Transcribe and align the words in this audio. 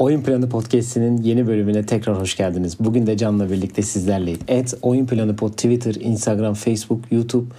Oyun 0.00 0.22
Planı 0.22 0.48
Podcast'inin 0.48 1.22
yeni 1.22 1.46
bölümüne 1.46 1.86
tekrar 1.86 2.20
hoş 2.20 2.36
geldiniz. 2.36 2.76
Bugün 2.80 3.06
de 3.06 3.16
Can'la 3.16 3.50
birlikte 3.50 3.82
sizlerleyiz. 3.82 4.40
Et 4.48 4.74
Oyun 4.82 5.06
Planı 5.06 5.36
Pod 5.36 5.50
Twitter, 5.50 5.94
Instagram, 5.94 6.54
Facebook, 6.54 7.12
YouTube 7.12 7.54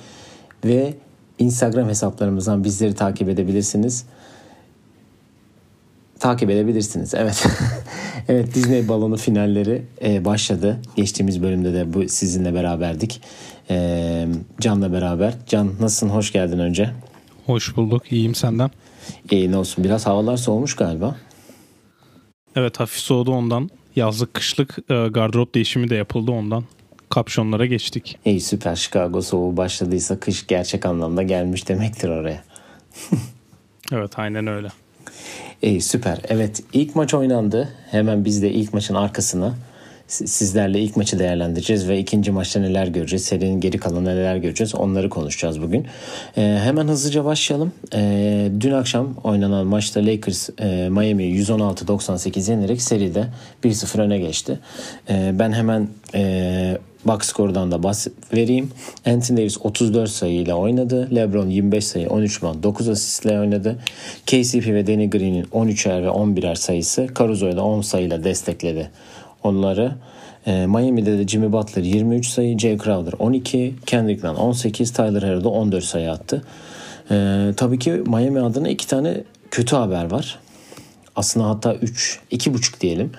ve 0.66 0.94
Instagram 1.40 1.90
hesaplarımızdan 1.90 2.64
bizleri 2.64 2.96
takip 2.96 3.30
edebilirsiniz. 3.30 4.06
Takip 6.20 6.50
edebilirsiniz. 6.50 7.14
Evet. 7.14 7.46
evet 8.28 8.56
Disney 8.56 8.88
balonu 8.88 9.18
finalleri 9.18 9.84
e, 10.04 10.26
başladı. 10.26 10.80
Geçtiğimiz 10.96 11.44
bölümde 11.44 11.74
de 11.74 11.94
bu 11.94 12.10
sizinle 12.10 12.54
beraberdik. 12.54 13.22
E, 13.70 14.28
Can'la 14.62 14.94
beraber. 14.94 15.34
Can 15.48 15.70
nasılsın? 15.80 16.10
Hoş 16.10 16.32
geldin 16.32 16.60
önce. 16.60 16.90
Hoş 17.46 17.78
bulduk. 17.78 18.12
İyiyim 18.12 18.36
senden. 18.36 18.72
İyi 19.32 19.52
ne 19.52 19.58
olsun. 19.58 19.84
Biraz 19.84 20.06
havalar 20.06 20.38
soğumuş 20.38 20.76
galiba. 20.76 21.16
Evet 22.56 22.80
hafif 22.80 23.00
soğudu 23.00 23.32
ondan. 23.32 23.70
Yazlık 23.96 24.34
kışlık 24.34 24.78
e, 24.90 25.08
gardırop 25.08 25.56
değişimi 25.56 25.90
de 25.90 25.96
yapıldı 25.96 26.32
ondan. 26.32 26.64
Kapşonlara 27.10 27.66
geçtik. 27.66 28.18
İyi 28.26 28.42
süper. 28.42 28.76
Chicago 28.76 29.22
soğuğu 29.22 29.58
başladıysa 29.58 30.20
kış 30.20 30.48
gerçek 30.48 30.86
anlamda 30.86 31.24
gelmiş 31.24 31.68
demektir 31.68 32.10
oraya. 32.10 32.44
evet 33.92 34.20
aynen 34.20 34.48
öyle. 34.48 34.68
İyi 35.62 35.82
süper. 35.82 36.20
Evet 36.28 36.64
ilk 36.74 36.96
maç 36.96 37.14
oynandı. 37.14 37.74
Hemen 37.92 38.26
biz 38.26 38.42
de 38.42 38.52
ilk 38.52 38.74
maçın 38.74 38.96
arkasına 38.96 39.56
sizlerle 40.12 40.80
ilk 40.80 40.98
maçı 40.98 41.20
değerlendireceğiz 41.20 41.90
ve 41.90 42.00
ikinci 42.00 42.32
maçta 42.32 42.60
neler 42.60 42.88
göreceğiz, 42.88 43.26
serinin 43.26 43.60
geri 43.60 43.78
kalanı 43.78 44.06
neler 44.06 44.36
göreceğiz 44.36 44.76
onları 44.76 45.10
konuşacağız 45.10 45.62
bugün. 45.62 45.86
E, 46.38 46.60
hemen 46.64 46.88
hızlıca 46.88 47.26
başlayalım. 47.26 47.72
E, 47.94 48.52
dün 48.60 48.72
akşam 48.72 49.14
oynanan 49.24 49.68
maçta 49.68 50.06
Lakers 50.06 50.50
e, 50.60 50.90
Miami 50.90 51.24
116-98 51.24 52.52
yenerek 52.52 52.82
seride 52.82 53.28
1-0 53.64 54.02
öne 54.02 54.18
geçti. 54.18 54.60
E, 55.10 55.32
ben 55.40 55.52
hemen 55.52 55.88
e, 56.16 56.78
box 57.06 57.22
skordan 57.22 57.72
da 57.72 57.84
bas 57.84 58.08
vereyim. 58.34 58.72
Anthony 59.06 59.38
Davis 59.38 59.58
34 59.62 60.10
sayıyla 60.10 60.56
oynadı. 60.56 61.16
LeBron 61.16 61.50
25 61.50 61.86
sayı 61.86 62.10
13 62.10 62.42
man 62.42 62.64
9 62.64 62.90
asistle 62.90 63.40
oynadı. 63.40 63.80
KCP 64.26 64.68
ve 64.68 64.88
Danny 64.88 65.10
Green'in 65.10 65.44
13'er 65.44 66.04
ve 66.04 66.08
11'er 66.08 66.56
sayısı 66.56 67.08
Caruso'yu 67.20 67.58
da 67.58 67.64
10 67.64 67.82
sayıyla 67.82 68.24
destekledi 68.24 68.92
onları. 69.44 69.92
E, 70.48 70.66
Miami'de 70.66 71.18
de 71.18 71.28
Jimmy 71.28 71.52
Butler 71.52 71.84
23 71.84 72.28
sayı, 72.28 72.60
Jay 72.60 72.78
Crowder 72.78 73.14
12, 73.20 73.74
Kendrick 73.86 74.28
Nunn 74.28 74.36
18, 74.36 74.94
Tyler 74.94 75.22
Hero 75.22 75.44
da 75.44 75.50
14 75.50 75.84
sayı 75.84 76.12
attı. 76.12 76.44
E, 77.12 77.48
tabii 77.58 77.80
ki 77.80 77.92
Miami 77.92 78.40
adına 78.40 78.70
iki 78.70 78.88
tane 78.88 79.24
kötü 79.52 79.76
haber 79.76 80.12
var. 80.12 80.40
Aslında 81.16 81.50
hatta 81.50 81.76
3, 81.76 82.20
iki 82.32 82.54
buçuk 82.54 82.82
diyelim. 82.82 83.12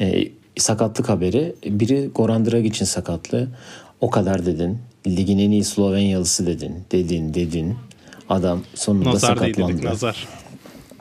E, 0.00 0.24
sakatlık 0.58 1.08
haberi. 1.08 1.54
Biri 1.64 2.10
Goran 2.14 2.46
Dragic'in 2.46 2.84
sakatlığı. 2.84 3.48
O 4.00 4.10
kadar 4.10 4.46
dedin. 4.46 4.78
Ligin 5.06 5.38
en 5.38 5.50
iyi 5.50 5.64
Slovenyalısı 5.64 6.46
dedin. 6.46 6.84
Dedin, 6.92 7.34
dedin. 7.34 7.76
Adam 8.28 8.62
sonunda 8.74 9.10
nazar 9.10 9.28
sakatlandı. 9.28 9.72
Dedik, 9.72 9.84
nazar. 9.84 10.28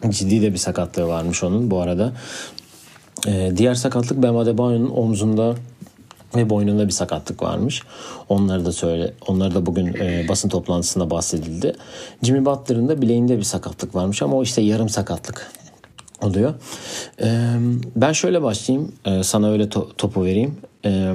Ciddi 0.09 0.41
de 0.41 0.53
bir 0.53 0.57
sakatlığı 0.57 1.07
varmış 1.07 1.43
onun 1.43 1.71
bu 1.71 1.81
arada. 1.81 2.13
Ee, 3.27 3.51
diğer 3.57 3.75
sakatlık 3.75 4.23
Bam 4.23 4.37
Adebayo'nun 4.37 4.89
omzunda 4.89 5.55
ve 6.35 6.49
boynunda 6.49 6.85
bir 6.85 6.91
sakatlık 6.91 7.43
varmış. 7.43 7.81
Onları 8.29 8.65
da 8.65 8.71
söyle, 8.71 9.13
onları 9.27 9.55
da 9.55 9.65
bugün 9.65 9.87
e, 9.87 10.25
basın 10.29 10.49
toplantısında 10.49 11.09
bahsedildi. 11.09 11.75
Jimmy 12.23 12.45
Butler'ın 12.45 12.87
da 12.87 13.01
bileğinde 13.01 13.37
bir 13.37 13.43
sakatlık 13.43 13.95
varmış 13.95 14.21
ama 14.21 14.35
o 14.37 14.43
işte 14.43 14.61
yarım 14.61 14.89
sakatlık 14.89 15.51
oluyor. 16.21 16.53
E, 17.21 17.55
ben 17.95 18.11
şöyle 18.11 18.41
başlayayım. 18.41 18.91
E, 19.05 19.23
sana 19.23 19.51
öyle 19.51 19.63
to- 19.63 19.87
topu 19.97 20.25
vereyim. 20.25 20.57
E, 20.85 21.13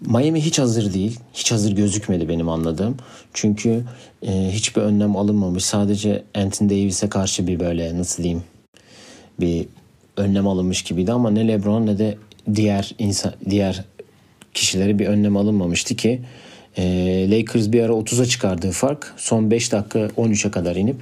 Miami 0.00 0.40
hiç 0.40 0.58
hazır 0.58 0.94
değil. 0.94 1.20
Hiç 1.34 1.52
hazır 1.52 1.72
gözükmedi 1.72 2.28
benim 2.28 2.48
anladığım. 2.48 2.96
Çünkü 3.32 3.84
e, 4.22 4.50
hiçbir 4.52 4.82
önlem 4.82 5.16
alınmamış. 5.16 5.64
Sadece 5.64 6.24
Anthony 6.34 6.70
Davis'e 6.70 7.08
karşı 7.08 7.46
bir 7.46 7.60
böyle 7.60 7.98
nasıl 7.98 8.22
diyeyim 8.22 8.42
bir 9.40 9.66
önlem 10.16 10.46
alınmış 10.46 10.82
gibiydi 10.82 11.12
ama 11.12 11.30
ne 11.30 11.48
LeBron 11.48 11.86
ne 11.86 11.98
de 11.98 12.18
diğer 12.54 12.94
insan 12.98 13.32
diğer 13.50 13.84
kişileri 14.54 14.98
bir 14.98 15.06
önlem 15.06 15.36
alınmamıştı 15.36 15.96
ki 15.96 16.20
e, 16.76 16.82
Lakers 17.30 17.72
bir 17.72 17.82
ara 17.82 17.92
30'a 17.92 18.26
çıkardığı 18.26 18.70
fark 18.70 19.14
son 19.16 19.50
5 19.50 19.72
dakika 19.72 19.98
13'e 19.98 20.50
kadar 20.50 20.76
inip 20.76 20.96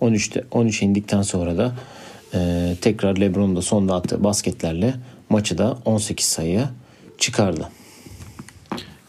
13'te 0.00 0.40
13'e 0.40 0.86
indikten 0.86 1.22
sonra 1.22 1.58
da 1.58 1.74
e, 2.34 2.72
tekrar 2.80 3.16
LeBron'un 3.16 3.56
da 3.56 3.62
sonda 3.62 3.94
attığı 3.94 4.24
basketlerle 4.24 4.94
maçı 5.28 5.58
da 5.58 5.78
18 5.84 6.26
sayıya 6.26 6.70
çıkardı. 7.18 7.68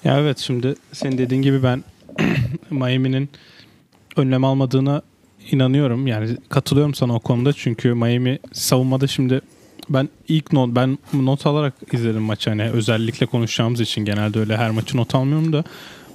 Ya 0.03 0.19
evet 0.19 0.37
şimdi 0.37 0.75
senin 0.93 1.17
dediğin 1.17 1.41
gibi 1.41 1.63
ben 1.63 1.83
Miami'nin 2.69 3.29
önlem 4.15 4.43
almadığına 4.43 5.01
inanıyorum. 5.51 6.07
Yani 6.07 6.37
katılıyorum 6.49 6.93
sana 6.93 7.15
o 7.15 7.19
konuda 7.19 7.53
çünkü 7.53 7.93
Miami 7.93 8.39
savunmada 8.53 9.07
şimdi 9.07 9.41
ben 9.89 10.09
ilk 10.27 10.53
not 10.53 10.75
ben 10.75 10.97
not 11.13 11.45
alarak 11.45 11.73
izledim 11.93 12.21
maçı 12.21 12.49
hani 12.49 12.63
özellikle 12.63 13.25
konuşacağımız 13.25 13.81
için 13.81 14.05
genelde 14.05 14.39
öyle 14.39 14.57
her 14.57 14.71
maçı 14.71 14.97
not 14.97 15.15
almıyorum 15.15 15.53
da 15.53 15.63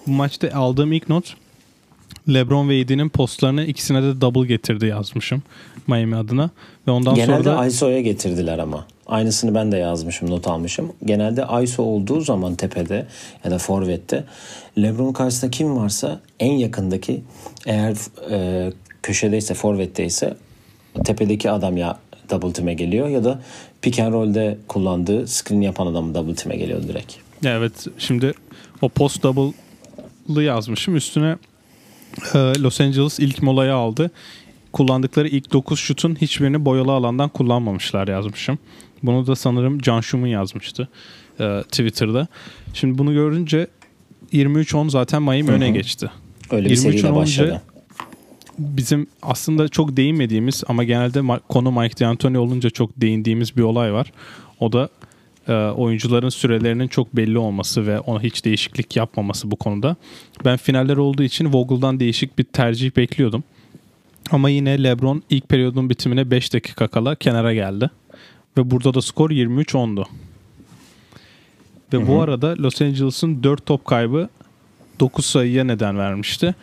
bu 0.07 0.11
maçta 0.11 0.51
aldığım 0.55 0.93
ilk 0.93 1.09
not 1.09 1.35
LeBron 2.29 2.69
ve 2.69 2.83
AD'nin 2.83 3.09
postlarını 3.09 3.65
ikisine 3.65 4.03
de 4.03 4.21
double 4.21 4.47
getirdi 4.47 4.87
yazmışım 4.87 5.43
Miami 5.87 6.17
adına 6.17 6.51
ve 6.87 6.91
ondan 6.91 7.15
Genelde 7.15 7.45
sonra 7.45 7.59
da 7.59 7.67
ISO'ya 7.67 8.01
getirdiler 8.01 8.59
ama. 8.59 8.87
Aynısını 9.07 9.55
ben 9.55 9.73
de 9.73 9.77
yazmışım, 9.77 10.31
not 10.31 10.47
almışım. 10.47 10.93
Genelde 11.05 11.47
ISO 11.63 11.83
olduğu 11.83 12.21
zaman 12.21 12.55
tepede 12.55 13.07
ya 13.45 13.51
da 13.51 13.59
forvette 13.59 14.25
LeBron 14.79 15.13
karşısında 15.13 15.51
kim 15.51 15.77
varsa 15.77 16.21
en 16.41 16.53
yakındaki 16.53 17.23
eğer 17.67 17.97
e, 18.31 18.73
köşedeyse, 19.03 19.55
forvetteyse 19.55 20.37
tepedeki 21.05 21.51
adam 21.51 21.77
ya 21.77 21.99
double 22.31 22.53
team'e 22.53 22.75
geliyor 22.75 23.09
ya 23.09 23.25
da 23.25 23.43
pick 23.83 23.99
and 23.99 24.13
roll'de 24.13 24.59
kullandığı 24.69 25.27
screen 25.27 25.61
yapan 25.61 25.87
adam 25.87 26.15
double 26.15 26.35
team'e 26.35 26.57
geliyor 26.57 26.83
direkt. 26.83 27.15
Evet 27.45 27.87
şimdi 27.99 28.33
o 28.83 28.89
post 28.89 29.23
double'lı 29.23 30.43
yazmışım. 30.43 30.97
Üstüne 30.97 31.37
e, 32.35 32.39
Los 32.39 32.81
Angeles 32.81 33.21
ilk 33.21 33.43
molayı 33.43 33.75
aldı. 33.75 34.11
Kullandıkları 34.73 35.29
ilk 35.29 35.53
9 35.53 35.81
şutun 35.81 36.15
hiçbirini 36.21 36.65
boyalı 36.65 36.93
alandan 36.93 37.29
kullanmamışlar 37.29 38.09
yazmışım. 38.09 38.59
Bunu 39.03 39.27
da 39.27 39.37
sanırım 39.37 39.79
Can 39.79 40.01
Şum'un 40.01 40.27
yazmıştı 40.27 40.89
e, 41.41 41.63
Twitter'da. 41.63 42.27
Şimdi 42.75 42.99
bunu 42.99 43.13
görünce 43.13 43.67
23-10 44.33 44.91
zaten 44.91 45.23
Miami 45.23 45.43
Hı-hı. 45.43 45.53
öne 45.53 45.71
geçti. 45.71 46.11
Öyle 46.51 46.71
bir 46.71 46.77
seriyle 46.77 47.15
başladı 47.15 47.63
bizim 48.59 49.07
aslında 49.23 49.69
çok 49.69 49.97
değinmediğimiz 49.97 50.65
ama 50.69 50.85
genelde 50.85 51.41
konu 51.49 51.73
Mike 51.73 52.05
D'Antoni 52.05 52.39
olunca 52.39 52.71
çok 52.71 52.91
değindiğimiz 52.97 53.57
bir 53.57 53.63
olay 53.63 53.93
var. 53.93 54.13
O 54.61 54.73
da 54.73 54.89
e, 55.49 55.53
oyuncuların 55.53 56.29
sürelerinin 56.29 56.89
çok 56.89 57.17
belli 57.17 57.39
olması 57.39 57.87
ve 57.87 58.01
ona 58.01 58.21
hiç 58.21 58.45
değişiklik 58.45 58.97
yapmaması 58.97 59.51
bu 59.51 59.57
konuda. 59.57 59.97
Ben 60.45 60.57
finaller 60.57 60.97
olduğu 60.97 61.23
için 61.23 61.53
Vogel'dan 61.53 62.01
değişik 62.01 62.39
bir 62.39 62.45
tercih 62.45 62.97
bekliyordum. 62.97 63.45
Ama 64.31 64.51
yine 64.51 64.83
LeBron 64.83 65.23
ilk 65.31 65.49
periyodun 65.49 65.91
bitimine 65.91 66.31
5 66.31 66.53
dakika 66.53 66.89
kala 66.89 67.15
kenara 67.15 67.55
geldi. 67.55 67.91
Ve 68.57 68.71
burada 68.71 68.95
da 68.95 69.03
skor 69.03 69.31
23-10'du. 69.31 70.05
Ve 71.93 71.97
Hı-hı. 71.97 72.07
bu 72.07 72.21
arada 72.21 72.55
Los 72.59 72.83
Angeles'ın 72.83 73.43
4 73.43 73.67
top 73.67 73.85
kaybı 73.85 74.29
9 75.01 75.27
sayıya 75.27 75.65
neden 75.65 75.99
vermişti. 75.99 76.55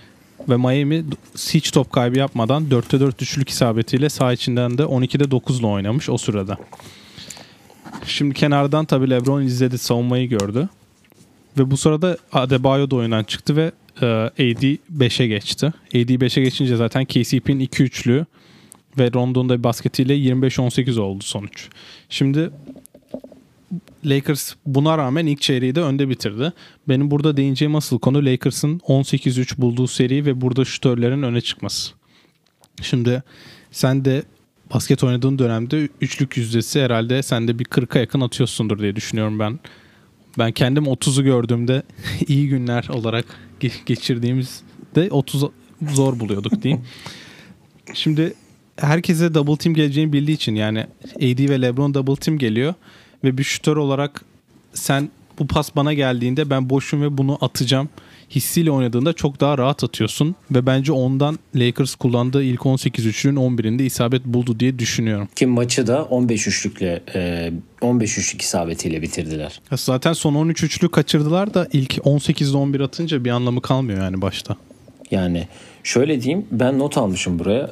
Ve 0.49 0.57
Miami 0.57 1.03
hiç 1.35 1.71
top 1.71 1.91
kaybı 1.91 2.17
yapmadan 2.17 2.63
4'te 2.63 2.99
4 2.99 3.21
üçlük 3.21 3.49
isabetiyle 3.49 4.09
sağ 4.09 4.33
içinden 4.33 4.77
de 4.77 4.81
12'de 4.81 5.31
9 5.31 5.59
ile 5.59 5.67
oynamış 5.67 6.09
o 6.09 6.17
sırada. 6.17 6.57
Şimdi 8.05 8.33
kenardan 8.33 8.85
tabi 8.85 9.09
LeBron 9.09 9.41
izledi 9.41 9.77
savunmayı 9.77 10.29
gördü. 10.29 10.69
Ve 11.57 11.71
bu 11.71 11.77
sırada 11.77 12.17
Adebayo 12.33 12.91
da 12.91 12.95
oyundan 12.95 13.23
çıktı 13.23 13.55
ve 13.55 13.71
e, 14.01 14.05
AD 14.05 14.63
5'e 14.97 15.27
geçti. 15.27 15.65
AD 15.65 16.09
5'e 16.09 16.43
geçince 16.43 16.75
zaten 16.75 17.05
KCP'nin 17.05 17.59
2 17.59 17.83
üçlü 17.83 18.25
ve 18.97 19.13
Rondo'nun 19.13 19.49
da 19.49 19.63
basketiyle 19.63 20.17
25-18 20.17 20.99
oldu 20.99 21.23
sonuç. 21.23 21.67
Şimdi 22.09 22.49
Lakers 24.05 24.53
buna 24.65 24.97
rağmen 24.97 25.25
ilk 25.25 25.41
çeyreği 25.41 25.75
de 25.75 25.81
önde 25.81 26.09
bitirdi. 26.09 26.53
Benim 26.87 27.11
burada 27.11 27.37
değineceğim 27.37 27.75
asıl 27.75 27.99
konu 27.99 28.25
Lakers'ın 28.25 28.79
18-3 28.79 29.61
bulduğu 29.61 29.87
seri 29.87 30.25
ve 30.25 30.41
burada 30.41 30.65
şutörlerin 30.65 31.23
öne 31.23 31.41
çıkması. 31.41 31.91
Şimdi 32.81 33.23
sen 33.71 34.05
de 34.05 34.23
basket 34.73 35.03
oynadığın 35.03 35.39
dönemde 35.39 35.89
üçlük 36.01 36.37
yüzdesi 36.37 36.81
herhalde 36.81 37.23
sen 37.23 37.47
de 37.47 37.59
bir 37.59 37.65
40'a 37.65 37.99
yakın 37.99 38.21
atıyorsundur 38.21 38.79
diye 38.79 38.95
düşünüyorum 38.95 39.39
ben. 39.39 39.59
Ben 40.37 40.51
kendim 40.51 40.83
30'u 40.83 41.23
gördüğümde 41.23 41.83
iyi 42.27 42.49
günler 42.49 42.87
olarak 42.89 43.25
geçirdiğimizde 43.85 45.09
30 45.11 45.43
zor 45.87 46.19
buluyorduk 46.19 46.63
diyeyim. 46.63 46.85
Şimdi 47.93 48.33
herkese 48.77 49.33
double 49.33 49.57
team 49.57 49.75
geleceğini 49.75 50.13
bildiği 50.13 50.33
için 50.33 50.55
yani 50.55 50.79
AD 51.15 51.49
ve 51.49 51.61
LeBron 51.61 51.93
double 51.93 52.15
team 52.15 52.37
geliyor 52.37 52.73
ve 53.23 53.37
bir 53.37 53.43
şütör 53.43 53.77
olarak 53.77 54.25
sen 54.73 55.09
bu 55.39 55.47
pas 55.47 55.75
bana 55.75 55.93
geldiğinde 55.93 56.49
ben 56.49 56.69
boşum 56.69 57.01
ve 57.01 57.17
bunu 57.17 57.37
atacağım 57.41 57.89
hissiyle 58.29 58.71
oynadığında 58.71 59.13
çok 59.13 59.39
daha 59.39 59.57
rahat 59.57 59.83
atıyorsun 59.83 60.35
ve 60.51 60.65
bence 60.65 60.91
ondan 60.91 61.39
Lakers 61.55 61.95
kullandığı 61.95 62.43
ilk 62.43 62.65
18 62.65 63.05
üçlünün 63.05 63.35
11'inde 63.35 63.83
isabet 63.83 64.25
buldu 64.25 64.59
diye 64.59 64.79
düşünüyorum. 64.79 65.27
Ki 65.35 65.45
maçı 65.45 65.87
da 65.87 66.03
15 66.03 66.47
üçlükle 66.47 67.03
e, 67.15 67.51
15 67.81 68.17
üçlük 68.17 68.41
isabetiyle 68.41 69.01
bitirdiler. 69.01 69.61
Zaten 69.75 70.13
son 70.13 70.35
13 70.35 70.63
üçlü 70.63 70.89
kaçırdılar 70.89 71.53
da 71.53 71.67
ilk 71.73 71.93
18'de 71.93 72.57
11 72.57 72.79
atınca 72.79 73.25
bir 73.25 73.29
anlamı 73.29 73.61
kalmıyor 73.61 74.03
yani 74.03 74.21
başta. 74.21 74.55
Yani 75.11 75.47
şöyle 75.83 76.21
diyeyim 76.21 76.45
ben 76.51 76.79
not 76.79 76.97
almışım 76.97 77.39
buraya. 77.39 77.71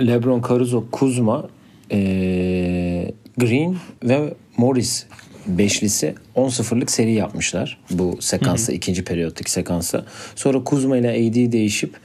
LeBron, 0.00 0.42
Caruso, 0.48 0.84
Kuzma, 0.92 1.48
e, 1.92 3.12
Green 3.40 3.76
ve 4.04 4.34
Morris 4.56 5.06
beşlisi 5.46 6.14
10-0'lık 6.36 6.90
seri 6.90 7.12
yapmışlar 7.12 7.78
bu 7.90 8.16
sekansta 8.20 8.72
ikinci 8.72 9.04
periyottaki 9.04 9.50
sekansta. 9.50 10.04
Sonra 10.36 10.64
Kuzma 10.64 10.96
ile 10.96 11.10
AD 11.10 11.52
değişip 11.52 11.96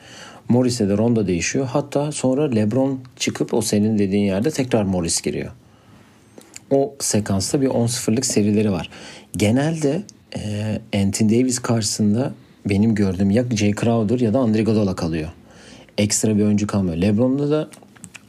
Morris'e 0.50 0.90
de 0.90 0.98
Ronda 0.98 1.28
değişiyor. 1.28 1.66
Hatta 1.66 2.12
sonra 2.12 2.52
LeBron 2.52 3.00
çıkıp 3.16 3.54
o 3.54 3.62
senin 3.62 4.00
dediğin 4.00 4.24
yerde 4.24 4.52
tekrar 4.52 4.84
Morris 4.84 5.22
giriyor. 5.22 5.52
O 6.72 6.96
sekansta 7.00 7.62
bir 7.62 7.68
10-0'lık 7.68 8.26
serileri 8.26 8.72
var. 8.72 8.90
Genelde 9.38 10.04
e, 10.36 11.00
Anthony 11.00 11.30
Davis 11.30 11.60
karşısında 11.60 12.34
benim 12.66 12.96
gördüğüm 12.96 13.32
ya 13.32 13.46
Jay 13.56 13.74
Crowder 13.76 14.20
ya 14.20 14.34
da 14.34 14.40
Andre 14.40 14.62
Iguodala 14.62 14.96
kalıyor. 14.96 15.30
Ekstra 15.98 16.38
bir 16.38 16.44
oyuncu 16.44 16.68
kalmıyor. 16.68 16.98
LeBron'da 16.98 17.52
da 17.52 17.70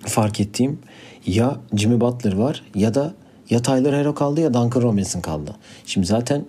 fark 0.00 0.40
ettiğim 0.40 0.78
ya 1.26 1.56
Jimmy 1.76 2.00
Butler 2.00 2.32
var 2.32 2.62
ya 2.74 2.94
da 2.94 3.14
ya 3.50 3.62
Tyler 3.62 3.92
Hero 3.92 4.14
kaldı 4.14 4.40
ya 4.40 4.54
Duncan 4.54 4.82
Robinson 4.82 5.20
kaldı. 5.20 5.54
Şimdi 5.86 6.06
zaten 6.06 6.44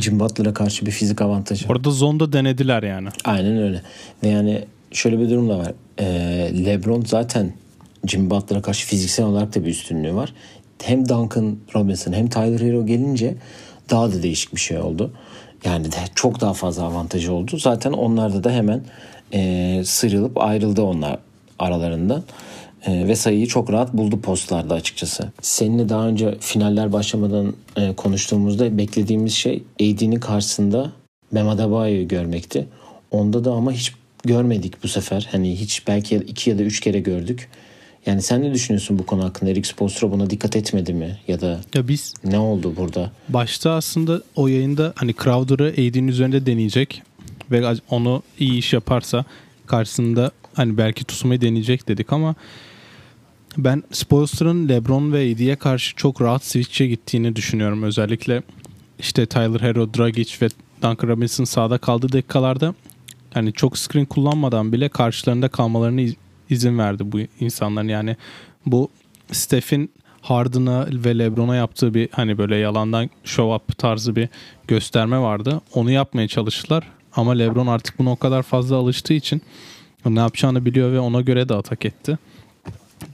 Jimmy 0.00 0.20
Butler'a 0.20 0.54
karşı 0.54 0.86
bir 0.86 0.90
fizik 0.90 1.22
avantajı. 1.22 1.66
Orada 1.68 1.90
zonda 1.90 2.32
denediler 2.32 2.82
yani. 2.82 3.08
Aynen 3.24 3.58
öyle. 3.58 3.82
Ve 4.22 4.28
yani 4.28 4.64
şöyle 4.92 5.20
bir 5.20 5.30
durum 5.30 5.48
da 5.48 5.58
var. 5.58 5.72
Ee, 5.98 6.04
LeBron 6.64 7.04
zaten 7.06 7.52
Jimmy 8.06 8.30
Butler'a 8.30 8.62
karşı 8.62 8.86
fiziksel 8.86 9.26
olarak 9.26 9.54
da 9.54 9.64
bir 9.64 9.70
üstünlüğü 9.70 10.14
var. 10.14 10.32
Hem 10.82 11.08
Duncan 11.08 11.56
Robinson 11.74 12.12
hem 12.12 12.28
Tyler 12.28 12.60
Hero 12.60 12.86
gelince 12.86 13.34
daha 13.90 14.12
da 14.12 14.22
değişik 14.22 14.54
bir 14.54 14.60
şey 14.60 14.78
oldu. 14.78 15.12
Yani 15.64 15.92
de 15.92 15.96
çok 16.14 16.40
daha 16.40 16.52
fazla 16.54 16.84
avantajı 16.84 17.32
oldu. 17.32 17.56
Zaten 17.56 17.92
onlarda 17.92 18.44
da 18.44 18.50
hemen 18.50 18.82
e, 19.32 19.82
sıyrılıp 19.84 20.38
ayrıldı 20.38 20.82
onlar 20.82 21.18
aralarından. 21.58 22.22
E, 22.86 23.08
ve 23.08 23.16
sayıyı 23.16 23.46
çok 23.46 23.72
rahat 23.72 23.94
buldu 23.94 24.20
postlarda 24.20 24.74
açıkçası. 24.74 25.32
Seninle 25.42 25.88
daha 25.88 26.08
önce 26.08 26.38
finaller 26.40 26.92
başlamadan 26.92 27.54
e, 27.76 27.94
konuştuğumuzda 27.94 28.78
beklediğimiz 28.78 29.34
şey 29.34 29.62
AD'nin 29.80 30.20
karşısında 30.20 30.92
Bam 31.32 31.48
Adebayo'yu 31.48 32.08
görmekti. 32.08 32.66
Onda 33.10 33.44
da 33.44 33.52
ama 33.52 33.72
hiç 33.72 33.92
görmedik 34.24 34.82
bu 34.84 34.88
sefer. 34.88 35.28
Hani 35.32 35.60
hiç 35.60 35.86
belki 35.88 36.16
iki 36.16 36.50
ya 36.50 36.58
da 36.58 36.62
üç 36.62 36.80
kere 36.80 37.00
gördük. 37.00 37.48
Yani 38.06 38.22
sen 38.22 38.42
ne 38.42 38.54
düşünüyorsun 38.54 38.98
bu 38.98 39.06
konu 39.06 39.24
hakkında? 39.24 39.50
Eric 39.50 39.68
Spoelstra 39.68 40.10
buna 40.12 40.30
dikkat 40.30 40.56
etmedi 40.56 40.94
mi? 40.94 41.18
Ya 41.28 41.40
da 41.40 41.60
Ya 41.74 41.88
biz 41.88 42.14
ne 42.24 42.38
oldu 42.38 42.74
burada? 42.76 43.10
başta 43.28 43.70
aslında 43.72 44.22
o 44.36 44.48
yayında 44.48 44.92
hani 44.96 45.14
Crowder'ı 45.24 45.68
AD'nin 45.72 46.08
üzerinde 46.08 46.46
deneyecek 46.46 47.02
ve 47.50 47.74
onu 47.90 48.22
iyi 48.38 48.58
iş 48.58 48.72
yaparsa 48.72 49.24
karşısında 49.66 50.30
hani 50.54 50.78
belki 50.78 51.04
tutmayı 51.04 51.40
deneyecek 51.40 51.88
dedik 51.88 52.12
ama 52.12 52.34
ben 53.56 53.82
Spoelstra'nın 53.92 54.68
LeBron 54.68 55.12
ve 55.12 55.32
AD'ye 55.32 55.56
karşı 55.56 55.96
çok 55.96 56.20
rahat 56.22 56.44
switch'e 56.44 56.86
gittiğini 56.86 57.36
düşünüyorum. 57.36 57.82
Özellikle 57.82 58.42
işte 58.98 59.26
Tyler 59.26 59.60
Hero, 59.60 59.94
Dragic 59.94 60.34
ve 60.42 60.48
Duncan 60.82 61.08
Robinson 61.08 61.44
sağda 61.44 61.78
kaldığı 61.78 62.12
dakikalarda 62.12 62.74
hani 63.34 63.52
çok 63.52 63.78
screen 63.78 64.04
kullanmadan 64.04 64.72
bile 64.72 64.88
karşılarında 64.88 65.48
kalmalarını 65.48 66.00
iz- 66.00 66.16
izin 66.50 66.78
verdi 66.78 67.12
bu 67.12 67.20
insanların. 67.40 67.88
Yani 67.88 68.16
bu 68.66 68.88
Steph'in 69.32 69.90
Harden'a 70.20 70.86
ve 70.92 71.18
LeBron'a 71.18 71.56
yaptığı 71.56 71.94
bir 71.94 72.08
hani 72.12 72.38
böyle 72.38 72.56
yalandan 72.56 73.10
show 73.24 73.54
up 73.54 73.78
tarzı 73.78 74.16
bir 74.16 74.28
gösterme 74.68 75.18
vardı. 75.18 75.60
Onu 75.74 75.90
yapmaya 75.90 76.28
çalıştılar. 76.28 76.84
Ama 77.16 77.32
LeBron 77.32 77.66
artık 77.66 77.98
buna 77.98 78.10
o 78.10 78.16
kadar 78.16 78.42
fazla 78.42 78.76
alıştığı 78.76 79.14
için 79.14 79.42
ne 80.06 80.20
yapacağını 80.20 80.64
biliyor 80.64 80.92
ve 80.92 81.00
ona 81.00 81.20
göre 81.20 81.48
de 81.48 81.54
atak 81.54 81.84
etti. 81.84 82.18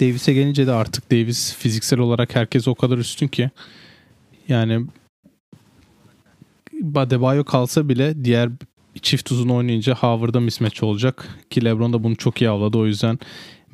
Davis'e 0.01 0.33
gelince 0.33 0.67
de 0.67 0.73
artık 0.73 1.11
Davis 1.11 1.55
fiziksel 1.55 1.99
olarak 1.99 2.37
herkes 2.37 2.69
o 2.69 2.75
kadar 2.75 2.99
üstün 2.99 3.29
ki 3.29 3.51
yani 4.49 4.87
Adebayo 6.95 7.45
kalsa 7.45 7.89
bile 7.89 8.25
diğer 8.25 8.51
çift 9.03 9.33
uzun 9.33 9.49
oynayınca 9.49 9.95
Howard'a 9.95 10.41
mismatch 10.41 10.83
olacak 10.83 11.29
ki 11.51 11.65
LeBron 11.65 11.93
da 11.93 12.05
bunu 12.05 12.17
çok 12.17 12.43
iyi 12.43 12.51
avladı 12.51 12.79
o 12.79 12.87
yüzden 12.87 13.19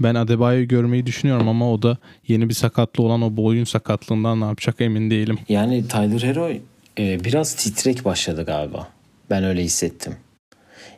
ben 0.00 0.14
Adebayo'yu 0.14 0.68
görmeyi 0.68 1.06
düşünüyorum 1.06 1.48
ama 1.48 1.72
o 1.72 1.82
da 1.82 1.98
yeni 2.28 2.48
bir 2.48 2.54
sakatlı 2.54 3.04
olan 3.04 3.22
o 3.22 3.36
boyun 3.36 3.64
sakatlığından 3.64 4.40
ne 4.40 4.44
yapacak 4.44 4.80
emin 4.80 5.10
değilim. 5.10 5.38
Yani 5.48 5.88
Tyler 5.88 6.22
Hero 6.22 6.50
e, 6.98 7.24
biraz 7.24 7.54
titrek 7.54 8.04
başladı 8.04 8.44
galiba. 8.44 8.88
Ben 9.30 9.44
öyle 9.44 9.62
hissettim. 9.62 10.16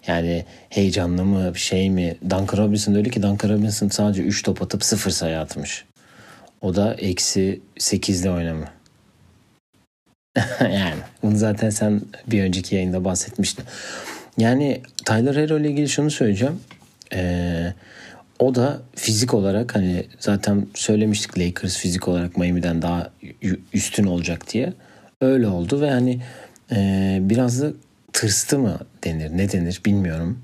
Yani 0.06 0.44
heyecanlı 0.68 1.24
mı 1.24 1.52
şey 1.56 1.90
mi? 1.90 2.16
Duncan 2.30 2.56
Robinson 2.56 2.94
öyle 2.94 3.10
ki 3.10 3.22
Duncan 3.22 3.50
Robinson 3.50 3.88
sadece 3.88 4.22
3 4.22 4.42
top 4.42 4.62
atıp 4.62 4.84
0 4.84 5.10
sayı 5.10 5.38
atmış. 5.38 5.84
O 6.60 6.76
da 6.76 6.94
eksi 6.94 7.60
8'de 7.78 8.30
oynama. 8.30 8.72
yani 10.60 11.00
bunu 11.22 11.36
zaten 11.36 11.70
sen 11.70 12.00
bir 12.26 12.42
önceki 12.42 12.74
yayında 12.74 13.04
bahsetmiştin. 13.04 13.64
Yani 14.38 14.80
Tyler 15.04 15.36
Hero 15.36 15.58
ile 15.58 15.70
ilgili 15.70 15.88
şunu 15.88 16.10
söyleyeceğim. 16.10 16.60
Ee, 17.14 17.72
o 18.38 18.54
da 18.54 18.80
fizik 18.96 19.34
olarak 19.34 19.74
hani 19.74 20.06
zaten 20.20 20.66
söylemiştik 20.74 21.38
Lakers 21.38 21.76
fizik 21.76 22.08
olarak 22.08 22.36
Miami'den 22.36 22.82
daha 22.82 23.10
üstün 23.72 24.04
olacak 24.04 24.52
diye. 24.52 24.72
Öyle 25.20 25.46
oldu 25.46 25.80
ve 25.80 25.90
hani 25.90 26.20
e, 26.72 27.18
biraz 27.20 27.62
da 27.62 27.72
tırstı 28.12 28.58
mı 28.58 28.78
denir 29.04 29.30
ne 29.30 29.52
denir 29.52 29.80
bilmiyorum. 29.84 30.38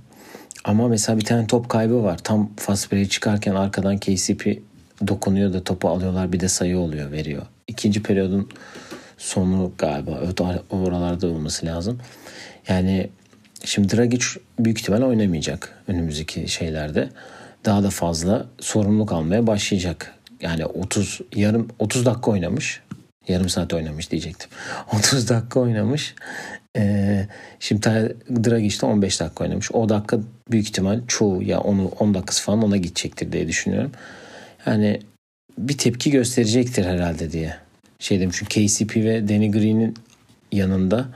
Ama 0.65 0.89
mesela 0.89 1.19
bir 1.19 1.25
tane 1.25 1.47
top 1.47 1.69
kaybı 1.69 2.03
var. 2.03 2.19
Tam 2.19 2.51
fast 2.57 2.93
break 2.93 3.11
çıkarken 3.11 3.55
arkadan 3.55 3.99
KCP 3.99 4.63
dokunuyor 5.09 5.53
da 5.53 5.65
topu 5.65 5.89
alıyorlar 5.89 6.33
bir 6.33 6.41
de 6.41 6.49
sayı 6.49 6.79
oluyor 6.79 7.13
veriyor. 7.13 7.43
İkinci 7.67 8.03
periyodun 8.03 8.49
sonu 9.19 9.73
galiba 9.79 10.21
evet, 10.25 10.41
oralarda 10.71 11.27
olması 11.27 11.67
lazım. 11.67 12.01
Yani 12.69 13.11
şimdi 13.65 13.97
Dragic 13.97 14.25
büyük 14.59 14.81
ihtimal 14.81 15.03
oynamayacak 15.03 15.83
önümüzdeki 15.89 16.49
şeylerde. 16.49 17.09
Daha 17.65 17.83
da 17.83 17.91
fazla 17.91 18.47
sorumluluk 18.61 19.13
almaya 19.13 19.47
başlayacak. 19.47 20.15
Yani 20.41 20.67
30 20.67 21.21
yarım 21.35 21.69
30 21.79 22.07
dakika 22.07 22.31
oynamış. 22.31 22.81
Yarım 23.29 23.49
saat 23.49 23.75
oynamış 23.75 24.11
diyecektim. 24.11 24.51
30 24.93 25.29
dakika 25.29 25.61
oynamış. 25.61 26.15
Ee, 26.77 27.27
şimdi 27.61 27.83
Dragic 28.45 28.81
de 28.81 28.87
15 28.87 29.21
dakika 29.21 29.45
oynamış. 29.45 29.73
O 29.73 29.89
dakika 29.89 30.19
büyük 30.51 30.67
ihtimal 30.67 31.01
çoğu 31.09 31.43
ya 31.43 31.61
onu 31.61 31.89
10 31.89 32.15
dakikası 32.15 32.43
falan 32.43 32.63
ona 32.63 32.77
gidecektir 32.77 33.33
diye 33.33 33.49
düşünüyorum. 33.49 33.93
Yani 34.67 35.01
bir 35.59 35.79
tepki 35.79 36.11
gösterecektir 36.11 36.85
herhalde 36.85 37.33
diye. 37.33 37.57
Şey 37.99 38.19
dedim 38.19 38.31
çünkü 38.33 38.67
KCP 38.67 38.97
ve 38.97 39.29
Danny 39.29 39.51
Green'in 39.51 39.95
yanında 40.53 41.09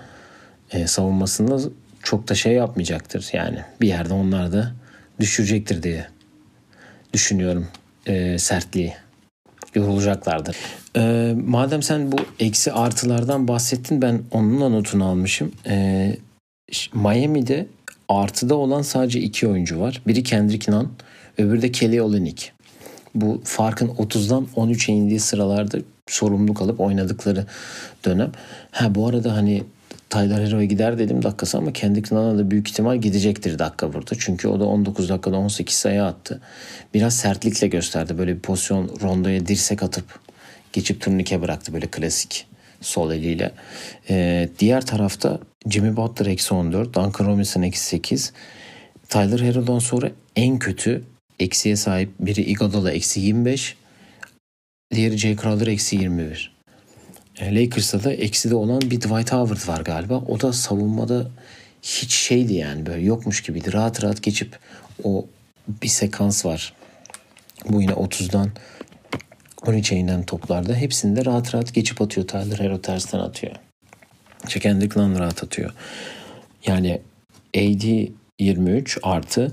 e, 0.72 0.86
savunmasında 0.86 1.70
çok 2.02 2.28
da 2.28 2.34
şey 2.34 2.52
yapmayacaktır. 2.52 3.30
Yani 3.32 3.58
bir 3.80 3.88
yerde 3.88 4.14
onlar 4.14 4.52
da 4.52 4.72
düşürecektir 5.20 5.82
diye 5.82 6.06
düşünüyorum 7.12 7.68
e, 8.06 8.38
sertliği. 8.38 8.94
Yorulacaklardır. 9.74 10.56
E, 10.96 11.34
madem 11.46 11.82
sen 11.82 12.12
bu 12.12 12.16
eksi 12.40 12.72
artılardan 12.72 13.48
bahsettin 13.48 14.02
ben 14.02 14.20
onun 14.30 14.60
da 14.60 14.68
notunu 14.68 15.04
almışım. 15.04 15.52
E, 15.66 16.16
Miami'de 16.94 17.66
artıda 18.08 18.54
olan 18.54 18.82
sadece 18.82 19.20
iki 19.20 19.48
oyuncu 19.48 19.80
var. 19.80 20.02
Biri 20.06 20.22
Kendrick 20.22 20.72
Nunn, 20.72 20.92
öbürü 21.38 21.62
de 21.62 21.72
Kelly 21.72 22.00
Olynyk. 22.00 22.52
Bu 23.14 23.40
farkın 23.44 23.88
30'dan 23.88 24.46
13'e 24.56 24.94
indiği 24.94 25.20
sıralarda 25.20 25.78
sorumluluk 26.06 26.62
alıp 26.62 26.80
oynadıkları 26.80 27.46
dönem. 28.04 28.32
Ha 28.70 28.94
bu 28.94 29.06
arada 29.06 29.34
hani 29.34 29.62
Tyler 30.10 30.46
Hero'ya 30.46 30.64
gider 30.64 30.98
dedim 30.98 31.22
dakikası 31.22 31.58
ama 31.58 31.72
Kendrick 31.72 32.14
Nunn'a 32.14 32.38
da 32.38 32.50
büyük 32.50 32.68
ihtimal 32.70 32.96
gidecektir 32.96 33.58
dakika 33.58 33.92
burada. 33.92 34.10
Çünkü 34.18 34.48
o 34.48 34.60
da 34.60 34.64
19 34.64 35.08
dakikada 35.08 35.36
18 35.36 35.76
sayı 35.76 36.04
attı. 36.04 36.40
Biraz 36.94 37.16
sertlikle 37.16 37.66
gösterdi. 37.66 38.18
Böyle 38.18 38.36
bir 38.36 38.40
pozisyon 38.40 38.90
rondoya 39.02 39.46
dirsek 39.46 39.82
atıp 39.82 40.20
geçip 40.72 41.00
turnike 41.00 41.42
bıraktı 41.42 41.72
böyle 41.72 41.86
klasik 41.86 42.46
sol 42.80 43.12
eliyle. 43.12 43.52
Ee, 44.10 44.48
diğer 44.58 44.86
tarafta 44.86 45.40
Jimmy 45.68 45.96
Butler 45.96 46.26
eksi 46.26 46.54
14, 46.54 46.94
Duncan 46.94 47.26
Robinson 47.26 47.62
eksi 47.62 47.84
8. 47.84 48.32
Tyler 49.08 49.40
Hero'dan 49.40 49.78
sonra 49.78 50.10
en 50.36 50.58
kötü 50.58 51.02
eksiye 51.40 51.76
sahip. 51.76 52.10
Biri 52.20 52.42
Iguodala 52.42 52.92
eksi 52.92 53.20
25. 53.20 53.76
Diğeri 54.94 55.18
Jay 55.18 55.36
Crowder 55.36 55.66
eksi 55.66 55.96
21. 55.96 56.57
E, 57.40 57.54
Lakers'ta 57.54 58.04
da 58.04 58.12
eksi 58.12 58.50
de 58.50 58.54
olan 58.54 58.80
bir 58.80 59.00
Dwight 59.00 59.32
Howard 59.32 59.68
var 59.68 59.80
galiba. 59.80 60.16
O 60.28 60.40
da 60.40 60.52
savunmada 60.52 61.30
hiç 61.82 62.12
şeydi 62.12 62.54
yani 62.54 62.86
böyle 62.86 63.02
yokmuş 63.04 63.42
gibiydi. 63.42 63.72
Rahat 63.72 64.04
rahat 64.04 64.22
geçip 64.22 64.58
o 65.04 65.26
bir 65.82 65.88
sekans 65.88 66.44
var. 66.44 66.72
Bu 67.68 67.82
yine 67.82 67.92
30'dan 67.92 68.50
13'e 69.56 69.96
inen 69.96 70.22
toplarda 70.22 70.74
hepsinde 70.74 71.24
rahat 71.24 71.54
rahat 71.54 71.74
geçip 71.74 72.02
atıyor. 72.02 72.26
Tyler 72.26 72.58
Hero 72.58 72.80
tersten 72.80 73.18
atıyor. 73.18 73.52
İşte 74.46 74.60
Kendrick 74.60 75.00
Nunn 75.00 75.18
rahat 75.18 75.44
atıyor. 75.44 75.72
Yani 76.66 77.00
AD 77.56 78.08
23 78.38 78.98
artı 79.02 79.52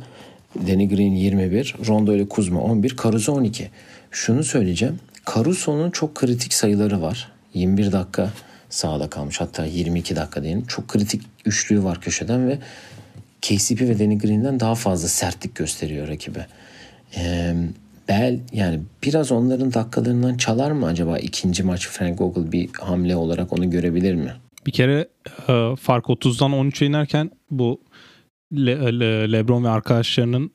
Danny 0.67 0.89
Green 0.89 1.11
21, 1.11 1.75
Rondo 1.87 2.15
ile 2.15 2.29
Kuzma 2.29 2.61
11, 2.61 2.95
Caruso 3.03 3.33
12. 3.33 3.69
Şunu 4.11 4.43
söyleyeceğim. 4.43 4.99
Caruso'nun 5.35 5.91
çok 5.91 6.15
kritik 6.15 6.53
sayıları 6.53 7.01
var. 7.01 7.34
21 7.55 7.91
dakika 7.91 8.29
sahada 8.69 9.09
kalmış. 9.09 9.41
Hatta 9.41 9.65
22 9.65 10.15
dakika 10.15 10.43
diyelim. 10.43 10.65
Çok 10.65 10.87
kritik 10.87 11.21
üçlüğü 11.45 11.83
var 11.83 12.01
köşeden 12.01 12.47
ve 12.47 12.59
KCP 13.41 13.81
ve 13.81 13.99
Danny 13.99 14.17
Green'den 14.17 14.59
daha 14.59 14.75
fazla 14.75 15.07
sertlik 15.07 15.55
gösteriyor 15.55 16.07
rakibe. 16.07 16.47
Ee, 17.17 17.55
Bel 18.07 18.39
yani 18.53 18.79
biraz 19.03 19.31
onların 19.31 19.73
dakikalarından 19.73 20.37
çalar 20.37 20.71
mı 20.71 20.85
acaba 20.85 21.17
ikinci 21.17 21.63
maç 21.63 21.87
Frank 21.87 22.21
Vogel 22.21 22.51
bir 22.51 22.69
hamle 22.81 23.15
olarak 23.15 23.53
onu 23.53 23.69
görebilir 23.69 24.15
mi? 24.15 24.33
Bir 24.67 24.71
kere 24.71 25.07
e, 25.49 25.75
fark 25.75 26.05
30'dan 26.05 26.51
13'e 26.51 26.87
inerken 26.87 27.31
bu 27.51 27.81
Le, 28.53 28.99
Le, 28.99 29.31
LeBron 29.31 29.63
ve 29.63 29.69
arkadaşlarının 29.69 30.51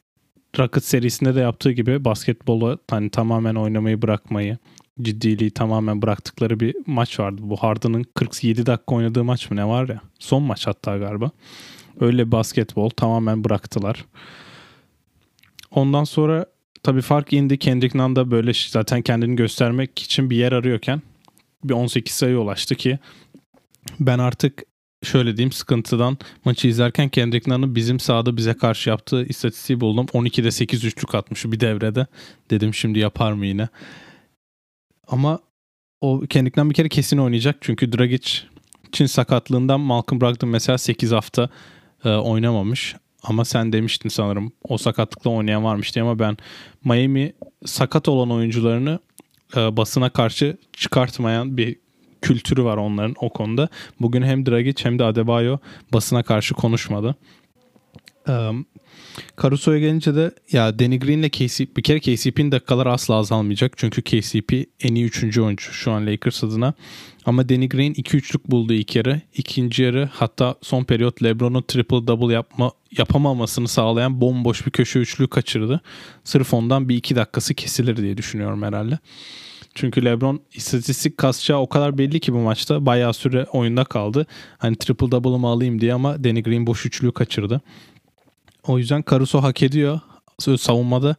Rocket 0.58 0.84
serisinde 0.84 1.34
de 1.34 1.40
yaptığı 1.40 1.72
gibi 1.72 2.04
basketbola 2.04 2.78
hani 2.90 3.10
tamamen 3.10 3.54
oynamayı 3.54 4.02
bırakmayı, 4.02 4.58
ciddiliği 5.04 5.50
tamamen 5.50 6.02
bıraktıkları 6.02 6.60
bir 6.60 6.76
maç 6.86 7.20
vardı. 7.20 7.40
Bu 7.44 7.56
Harden'ın 7.56 8.04
47 8.14 8.66
dakika 8.66 8.94
oynadığı 8.94 9.24
maç 9.24 9.50
mı 9.50 9.56
ne 9.56 9.64
var 9.64 9.88
ya? 9.88 10.00
Son 10.18 10.42
maç 10.42 10.66
hatta 10.66 10.98
galiba. 10.98 11.30
Öyle 12.00 12.32
basketbol 12.32 12.90
tamamen 12.90 13.44
bıraktılar. 13.44 14.04
Ondan 15.70 16.04
sonra 16.04 16.46
tabii 16.82 17.02
fark 17.02 17.32
indi. 17.32 17.58
Kendrick 17.58 17.98
Nunn 17.98 18.16
da 18.16 18.30
böyle 18.30 18.52
zaten 18.68 19.02
kendini 19.02 19.36
göstermek 19.36 19.98
için 19.98 20.30
bir 20.30 20.36
yer 20.36 20.52
arıyorken 20.52 21.02
bir 21.64 21.74
18 21.74 22.14
sayı 22.14 22.38
ulaştı 22.38 22.74
ki 22.74 22.98
ben 24.00 24.18
artık 24.18 24.62
şöyle 25.02 25.36
diyeyim 25.36 25.52
sıkıntıdan 25.52 26.18
maçı 26.44 26.68
izlerken 26.68 27.08
Kendrick 27.08 27.50
Nunn'ın 27.50 27.74
bizim 27.74 28.00
sahada 28.00 28.36
bize 28.36 28.54
karşı 28.54 28.90
yaptığı 28.90 29.24
istatistiği 29.24 29.80
buldum. 29.80 30.06
12'de 30.06 30.50
8 30.50 30.84
üçlük 30.84 31.14
atmış 31.14 31.44
bir 31.44 31.60
devrede. 31.60 32.06
Dedim 32.50 32.74
şimdi 32.74 32.98
yapar 32.98 33.32
mı 33.32 33.46
yine? 33.46 33.68
Ama 35.10 35.38
o 36.00 36.20
Kendrick 36.20 36.60
Nunn 36.60 36.70
bir 36.70 36.74
kere 36.74 36.88
kesin 36.88 37.18
oynayacak. 37.18 37.56
Çünkü 37.60 37.92
Dragic 37.92 38.30
için 38.88 39.06
sakatlığından 39.06 39.80
Malcolm 39.80 40.20
Brogdon 40.20 40.48
mesela 40.48 40.78
8 40.78 41.12
hafta 41.12 41.48
e, 42.04 42.08
oynamamış. 42.08 42.96
Ama 43.22 43.44
sen 43.44 43.72
demiştin 43.72 44.08
sanırım 44.08 44.52
o 44.68 44.78
sakatlıkla 44.78 45.30
oynayan 45.30 45.64
varmış 45.64 45.94
diye 45.94 46.02
ama 46.02 46.18
ben 46.18 46.36
Miami 46.84 47.32
sakat 47.66 48.08
olan 48.08 48.30
oyuncularını 48.30 48.98
e, 49.56 49.76
basına 49.76 50.10
karşı 50.10 50.56
çıkartmayan 50.72 51.56
bir 51.56 51.76
kültürü 52.22 52.64
var 52.64 52.76
onların 52.76 53.14
o 53.20 53.28
konuda. 53.28 53.68
Bugün 54.00 54.22
hem 54.22 54.46
Dragic 54.46 54.84
hem 54.84 54.98
de 54.98 55.04
Adebayo 55.04 55.58
basına 55.92 56.22
karşı 56.22 56.54
konuşmadı. 56.54 57.14
Um, 58.28 58.66
Caruso'ya 59.42 59.78
gelince 59.78 60.14
de 60.14 60.30
ya 60.52 60.78
Danny 60.78 60.98
Green 60.98 61.18
ile 61.18 61.28
KCP 61.28 61.76
bir 61.76 61.82
kere 61.82 62.00
KCP'nin 62.00 62.52
dakikaları 62.52 62.92
asla 62.92 63.14
azalmayacak. 63.14 63.72
Çünkü 63.76 64.02
KCP 64.02 64.66
en 64.80 64.94
iyi 64.94 65.04
üçüncü 65.04 65.40
oyuncu 65.40 65.72
şu 65.72 65.92
an 65.92 66.06
Lakers 66.06 66.44
adına. 66.44 66.74
Ama 67.24 67.48
Danny 67.48 67.68
Green 67.68 67.92
2-3'lük 67.92 68.50
buldu 68.50 68.72
ilk 68.72 68.96
yarı. 68.96 69.20
ikinci 69.34 69.82
yarı 69.82 70.10
hatta 70.12 70.54
son 70.62 70.84
periyot 70.84 71.22
LeBron'un 71.22 71.62
triple 71.62 72.06
double 72.06 72.34
yapma, 72.34 72.72
yapamamasını 72.98 73.68
sağlayan 73.68 74.20
bomboş 74.20 74.66
bir 74.66 74.70
köşe 74.70 74.98
üçlüğü 74.98 75.28
kaçırdı. 75.28 75.80
Sırf 76.24 76.54
ondan 76.54 76.88
bir 76.88 76.96
iki 76.96 77.16
dakikası 77.16 77.54
kesilir 77.54 77.96
diye 77.96 78.16
düşünüyorum 78.16 78.62
herhalde. 78.62 78.98
Çünkü 79.74 80.04
LeBron 80.04 80.40
istatistik 80.54 81.18
kasacağı 81.18 81.58
o 81.58 81.68
kadar 81.68 81.98
belli 81.98 82.20
ki 82.20 82.32
bu 82.32 82.38
maçta 82.38 82.86
bayağı 82.86 83.14
süre 83.14 83.44
oyunda 83.44 83.84
kaldı. 83.84 84.26
Hani 84.58 84.76
triple 84.76 85.10
double'ımı 85.10 85.46
alayım 85.46 85.80
diye 85.80 85.94
ama 85.94 86.24
Danny 86.24 86.42
Green 86.42 86.66
boş 86.66 86.86
üçlüğü 86.86 87.12
kaçırdı. 87.12 87.60
O 88.66 88.78
yüzden 88.78 89.04
Caruso 89.10 89.42
hak 89.42 89.62
ediyor. 89.62 90.00
Savunmada 90.58 91.16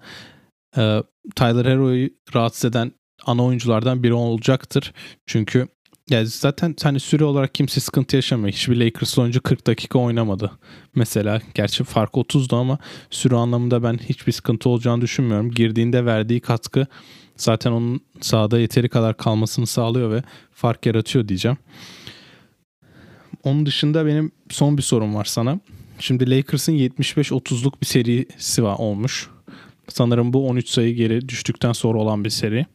e, 0.77 1.03
Tyler 1.35 1.65
Hero'yu 1.65 2.09
rahatsız 2.35 2.65
eden 2.65 2.91
ana 3.25 3.45
oyunculardan 3.45 4.03
biri 4.03 4.13
olacaktır. 4.13 4.93
Çünkü 5.25 5.67
yani 6.09 6.27
zaten 6.27 6.75
hani 6.83 6.99
süre 6.99 7.23
olarak 7.23 7.55
kimse 7.55 7.79
sıkıntı 7.79 8.15
yaşamıyor. 8.15 8.53
Hiçbir 8.53 8.85
Lakers 8.85 9.17
oyuncu 9.17 9.41
40 9.41 9.67
dakika 9.67 9.99
oynamadı. 9.99 10.51
Mesela 10.95 11.41
gerçi 11.53 11.83
fark 11.83 12.13
30'du 12.13 12.55
ama 12.55 12.77
süre 13.09 13.35
anlamında 13.35 13.83
ben 13.83 13.97
hiçbir 13.97 14.31
sıkıntı 14.31 14.69
olacağını 14.69 15.01
düşünmüyorum. 15.01 15.51
Girdiğinde 15.51 16.05
verdiği 16.05 16.39
katkı 16.39 16.87
zaten 17.37 17.71
onun 17.71 18.01
sahada 18.21 18.59
yeteri 18.59 18.89
kadar 18.89 19.17
kalmasını 19.17 19.67
sağlıyor 19.67 20.11
ve 20.11 20.23
fark 20.51 20.85
yaratıyor 20.85 21.27
diyeceğim. 21.27 21.57
Onun 23.43 23.65
dışında 23.65 24.05
benim 24.05 24.31
son 24.49 24.77
bir 24.77 24.83
sorum 24.83 25.15
var 25.15 25.25
sana. 25.25 25.59
Şimdi 26.01 26.31
Lakers'ın 26.31 26.73
75-30'luk 26.73 27.73
bir 27.81 27.85
serisi 27.85 28.63
var 28.63 28.75
olmuş. 28.79 29.29
Sanırım 29.87 30.33
bu 30.33 30.47
13 30.47 30.69
sayı 30.69 30.95
geri 30.95 31.29
düştükten 31.29 31.73
sonra 31.73 31.97
olan 31.97 32.25
bir 32.25 32.29
seri. 32.29 32.65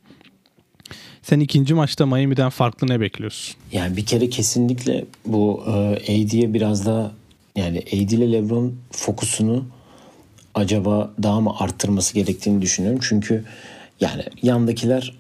Sen 1.23 1.41
ikinci 1.41 1.75
maçta 1.75 2.07
Miami'den 2.07 2.51
farklı 2.51 2.89
ne 2.89 3.01
bekliyorsun? 3.01 3.57
Yani 3.73 3.97
bir 3.97 4.07
kere 4.07 4.31
kesinlikle 4.31 5.05
bu 5.27 5.65
e, 5.67 5.71
AD'ye 6.03 6.55
biraz 6.55 6.87
daha 6.87 7.13
yani 7.57 7.79
AD 7.79 8.11
ile 8.11 8.33
LeBron 8.33 8.75
fokusunu 8.91 9.65
acaba 10.55 11.15
daha 11.23 11.41
mı 11.41 11.53
arttırması 11.59 12.15
gerektiğini 12.15 12.63
düşünüyorum. 12.63 13.01
Çünkü 13.03 13.45
yani 14.01 14.23
yandakiler 14.43 15.15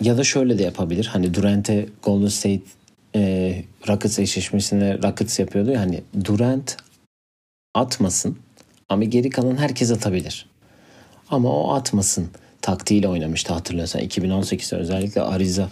ya 0.00 0.18
da 0.18 0.24
şöyle 0.24 0.58
de 0.58 0.62
yapabilir. 0.62 1.06
Hani 1.12 1.34
Durant'e 1.34 1.86
Golden 2.02 2.28
State 2.28 2.62
e, 3.14 3.62
Rockets 3.88 4.18
eşleşmesinde 4.18 4.98
Rockets 5.02 5.38
yapıyordu 5.38 5.70
ya 5.70 5.80
hani 5.80 6.02
Durant 6.24 6.76
atmasın 7.76 8.38
ama 8.88 9.04
geri 9.04 9.30
kalan 9.30 9.56
herkes 9.56 9.90
atabilir. 9.90 10.46
Ama 11.30 11.48
o 11.48 11.72
atmasın 11.72 12.28
taktiğiyle 12.62 13.08
oynamıştı 13.08 13.52
hatırlıyorsan 13.52 14.02
2018'de 14.02 14.76
özellikle 14.76 15.20
Ariza 15.20 15.68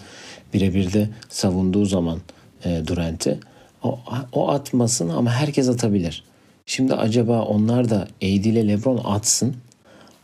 birebir 0.55 0.93
de 0.93 1.09
savunduğu 1.29 1.85
zaman 1.85 2.21
e, 2.65 2.83
Durant'i 2.87 3.39
o, 3.83 3.99
o 4.33 4.49
atmasın 4.49 5.09
ama 5.09 5.31
herkes 5.31 5.69
atabilir. 5.69 6.25
Şimdi 6.67 6.95
acaba 6.95 7.43
onlar 7.43 7.91
da 7.91 8.09
AD 8.17 8.45
ile 8.45 8.69
LeBron 8.69 9.01
atsın 9.05 9.57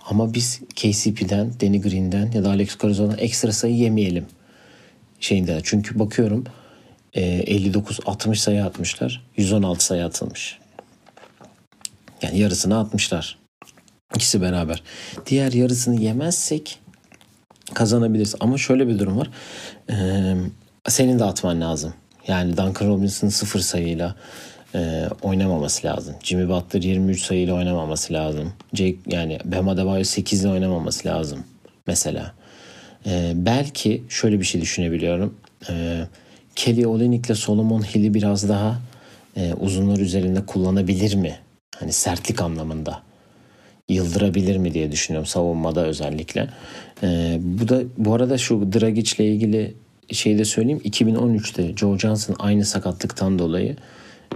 ama 0.09 0.35
biz 0.35 0.61
KCP'den, 0.77 1.53
Danny 1.61 1.81
Green'den 1.81 2.33
ya 2.33 2.45
da 2.45 2.49
Alex 2.49 2.79
Caruso'dan 2.79 3.19
ekstra 3.19 3.53
sayı 3.53 3.75
yemeyelim 3.77 4.27
şeyinde. 5.21 5.61
Çünkü 5.63 5.99
bakıyorum 5.99 6.45
e, 7.15 7.23
59-60 7.23 8.37
sayı 8.37 8.65
atmışlar. 8.65 9.23
116 9.37 9.85
sayı 9.85 10.05
atılmış. 10.05 10.59
Yani 12.23 12.39
yarısını 12.39 12.79
atmışlar. 12.79 13.39
İkisi 14.15 14.43
beraber. 14.43 14.83
Diğer 15.27 15.53
yarısını 15.53 16.01
yemezsek 16.01 16.79
kazanabiliriz. 17.75 18.35
Ama 18.41 18.59
şöyle 18.59 18.89
bir 18.89 18.99
durum 18.99 19.19
var. 19.19 19.31
Ee, 19.91 20.35
senin 20.89 21.19
de 21.19 21.25
atman 21.25 21.61
lazım. 21.61 21.95
Yani 22.29 22.57
Duncan 22.57 22.89
Robinson 22.89 23.29
sıfır 23.29 23.61
sayıyla 23.61 24.17
e, 24.75 25.09
oynamaması 25.23 25.87
lazım. 25.87 26.15
Jimmy 26.23 26.49
Butler 26.49 26.83
23 26.83 27.23
sayıyla 27.23 27.55
oynamaması 27.55 28.13
lazım. 28.13 28.53
Jake 28.75 28.97
yani 29.07 29.39
Bam 29.45 29.69
Adebayo 29.69 30.05
8 30.05 30.45
ile 30.45 30.51
oynamaması 30.51 31.09
lazım. 31.09 31.45
Mesela. 31.87 32.35
Ee, 33.07 33.33
belki 33.35 34.05
şöyle 34.09 34.41
bir 34.41 34.45
şey 34.45 34.61
düşünebiliyorum. 34.61 35.35
Ee, 35.71 36.01
Kelly 36.57 36.87
Olynyk 36.87 37.27
ile 37.27 37.35
Solomon 37.35 37.83
Hill'i 37.83 38.15
biraz 38.15 38.49
daha 38.49 38.81
e, 39.37 39.55
uzunlar 39.55 39.99
üzerinde 39.99 40.47
kullanabilir 40.47 41.15
mi? 41.15 41.37
Hani 41.81 41.93
sertlik 41.93 42.43
anlamında 42.43 43.03
yıldırabilir 43.89 44.57
mi 44.57 44.75
diye 44.75 44.93
düşünüyorum 44.93 45.27
savunmada 45.27 45.87
özellikle. 45.87 46.49
Ee, 47.03 47.39
bu 47.43 47.69
da 47.69 47.83
bu 47.99 48.15
arada 48.15 48.39
şu 48.39 48.73
Dragic 48.73 49.25
ilgili 49.25 49.75
şeyi 50.13 50.39
de 50.39 50.45
söyleyeyim. 50.45 50.81
2013'te 50.85 51.77
Joe 51.77 51.99
Johnson 51.99 52.37
aynı 52.39 52.65
sakatlıktan 52.65 53.39
dolayı 53.39 53.77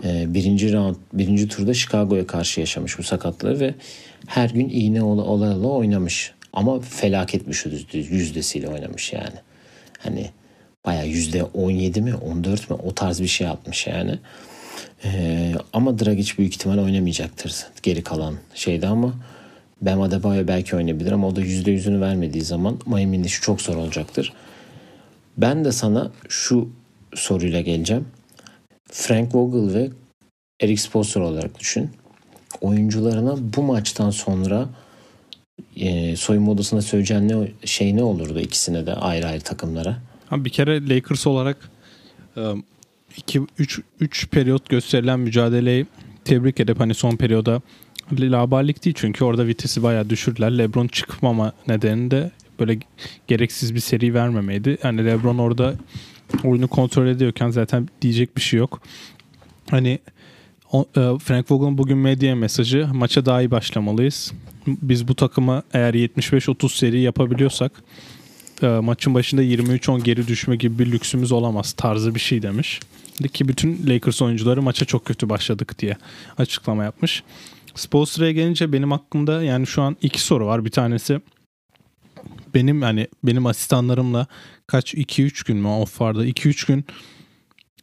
e, 0.04 0.34
birinci 0.34 0.72
round, 0.72 0.96
birinci 1.12 1.48
turda 1.48 1.74
Chicago'ya 1.74 2.26
karşı 2.26 2.60
yaşamış 2.60 2.98
bu 2.98 3.02
sakatlığı 3.02 3.60
ve 3.60 3.74
her 4.26 4.50
gün 4.50 4.68
iğne 4.68 5.02
ola 5.02 5.22
ola, 5.22 5.56
ola 5.58 5.68
oynamış. 5.68 6.32
Ama 6.52 6.80
felaket 6.80 7.48
bir 7.48 8.04
yüzdesiyle 8.10 8.68
oynamış 8.68 9.12
yani. 9.12 9.36
Hani 9.98 10.30
baya 10.86 11.04
yüzde 11.04 11.44
17 11.44 12.00
mi 12.00 12.14
14 12.14 12.70
mi 12.70 12.76
o 12.76 12.94
tarz 12.94 13.20
bir 13.20 13.26
şey 13.26 13.46
atmış 13.46 13.86
yani. 13.86 14.18
Ee, 15.04 15.54
ama 15.72 15.98
Dragic 15.98 16.38
büyük 16.38 16.54
ihtimal 16.54 16.78
oynamayacaktır 16.78 17.66
geri 17.82 18.02
kalan 18.02 18.34
şeyde 18.54 18.86
ama 18.86 19.14
Bam 19.82 20.02
Adebayo 20.02 20.48
belki 20.48 20.76
oynayabilir 20.76 21.12
ama 21.12 21.26
o 21.26 21.36
da 21.36 21.40
%100'ünü 21.40 22.00
vermediği 22.00 22.42
zaman 22.42 22.78
Miami'nin 22.86 23.24
işi 23.24 23.40
çok 23.40 23.62
zor 23.62 23.76
olacaktır. 23.76 24.32
Ben 25.36 25.64
de 25.64 25.72
sana 25.72 26.10
şu 26.28 26.68
soruyla 27.14 27.60
geleceğim. 27.60 28.04
Frank 28.92 29.34
Vogel 29.34 29.74
ve 29.74 29.90
Eric 30.60 30.82
Spoelstra 30.82 31.26
olarak 31.26 31.60
düşün. 31.60 31.90
Oyuncularına 32.60 33.36
bu 33.56 33.62
maçtan 33.62 34.10
sonra 34.10 34.68
e, 35.76 36.16
soyunma 36.16 36.52
odasında 36.52 36.82
söyleyeceğin 36.82 37.28
ne, 37.28 37.48
şey 37.64 37.96
ne 37.96 38.02
olurdu 38.02 38.40
ikisine 38.40 38.86
de 38.86 38.94
ayrı 38.94 39.26
ayrı 39.26 39.40
takımlara? 39.40 39.96
Abi 40.30 40.44
bir 40.44 40.50
kere 40.50 40.88
Lakers 40.88 41.26
olarak 41.26 41.70
2 43.16 43.42
3 43.58 43.80
3 44.00 44.28
periyot 44.30 44.68
gösterilen 44.68 45.20
mücadeleyi 45.20 45.86
tebrik 46.24 46.60
edip 46.60 46.80
hani 46.80 46.94
son 46.94 47.16
periyoda 47.16 47.60
laballik 48.12 48.84
değil 48.84 48.96
çünkü 48.98 49.24
orada 49.24 49.46
vitesi 49.46 49.82
bayağı 49.82 50.10
düşürdüler. 50.10 50.58
LeBron 50.58 50.88
çıkmama 50.88 51.52
nedeni 51.68 52.10
de 52.10 52.30
böyle 52.60 52.78
gereksiz 53.28 53.74
bir 53.74 53.80
seri 53.80 54.14
vermemeydi. 54.14 54.78
Yani 54.82 55.04
LeBron 55.04 55.38
orada 55.38 55.74
oyunu 56.44 56.68
kontrol 56.68 57.06
ediyorken 57.06 57.50
zaten 57.50 57.88
diyecek 58.02 58.36
bir 58.36 58.42
şey 58.42 58.58
yok. 58.58 58.80
Hani 59.70 59.98
e, 60.74 61.00
Frank 61.24 61.50
Vogel'ın 61.50 61.78
bugün 61.78 61.98
medya 61.98 62.36
mesajı 62.36 62.88
maça 62.94 63.26
daha 63.26 63.42
iyi 63.42 63.50
başlamalıyız. 63.50 64.32
Biz 64.66 65.08
bu 65.08 65.14
takıma 65.14 65.62
eğer 65.72 65.94
75-30 65.94 66.78
seri 66.78 67.00
yapabiliyorsak 67.00 67.72
e, 68.62 68.66
maçın 68.66 69.14
başında 69.14 69.42
23-10 69.42 70.02
geri 70.02 70.28
düşme 70.28 70.56
gibi 70.56 70.78
bir 70.78 70.92
lüksümüz 70.92 71.32
olamaz 71.32 71.72
tarzı 71.72 72.14
bir 72.14 72.20
şey 72.20 72.42
demiş. 72.42 72.80
Ki 73.32 73.48
bütün 73.48 73.86
Lakers 73.86 74.22
oyuncuları 74.22 74.62
maça 74.62 74.84
çok 74.84 75.04
kötü 75.04 75.28
başladık 75.28 75.78
diye 75.78 75.96
açıklama 76.38 76.84
yapmış. 76.84 77.22
Spoelstra'ya 77.74 78.32
gelince 78.32 78.72
benim 78.72 78.92
aklımda 78.92 79.42
yani 79.42 79.66
şu 79.66 79.82
an 79.82 79.96
iki 80.02 80.20
soru 80.20 80.46
var. 80.46 80.64
Bir 80.64 80.70
tanesi 80.70 81.20
benim 82.54 82.82
hani 82.82 83.08
benim 83.24 83.46
asistanlarımla 83.46 84.26
kaç 84.66 84.94
2-3 84.94 85.46
gün 85.46 85.56
mü 85.56 85.68
off 85.68 86.00
vardı? 86.00 86.26
2-3 86.26 86.66
gün 86.66 86.84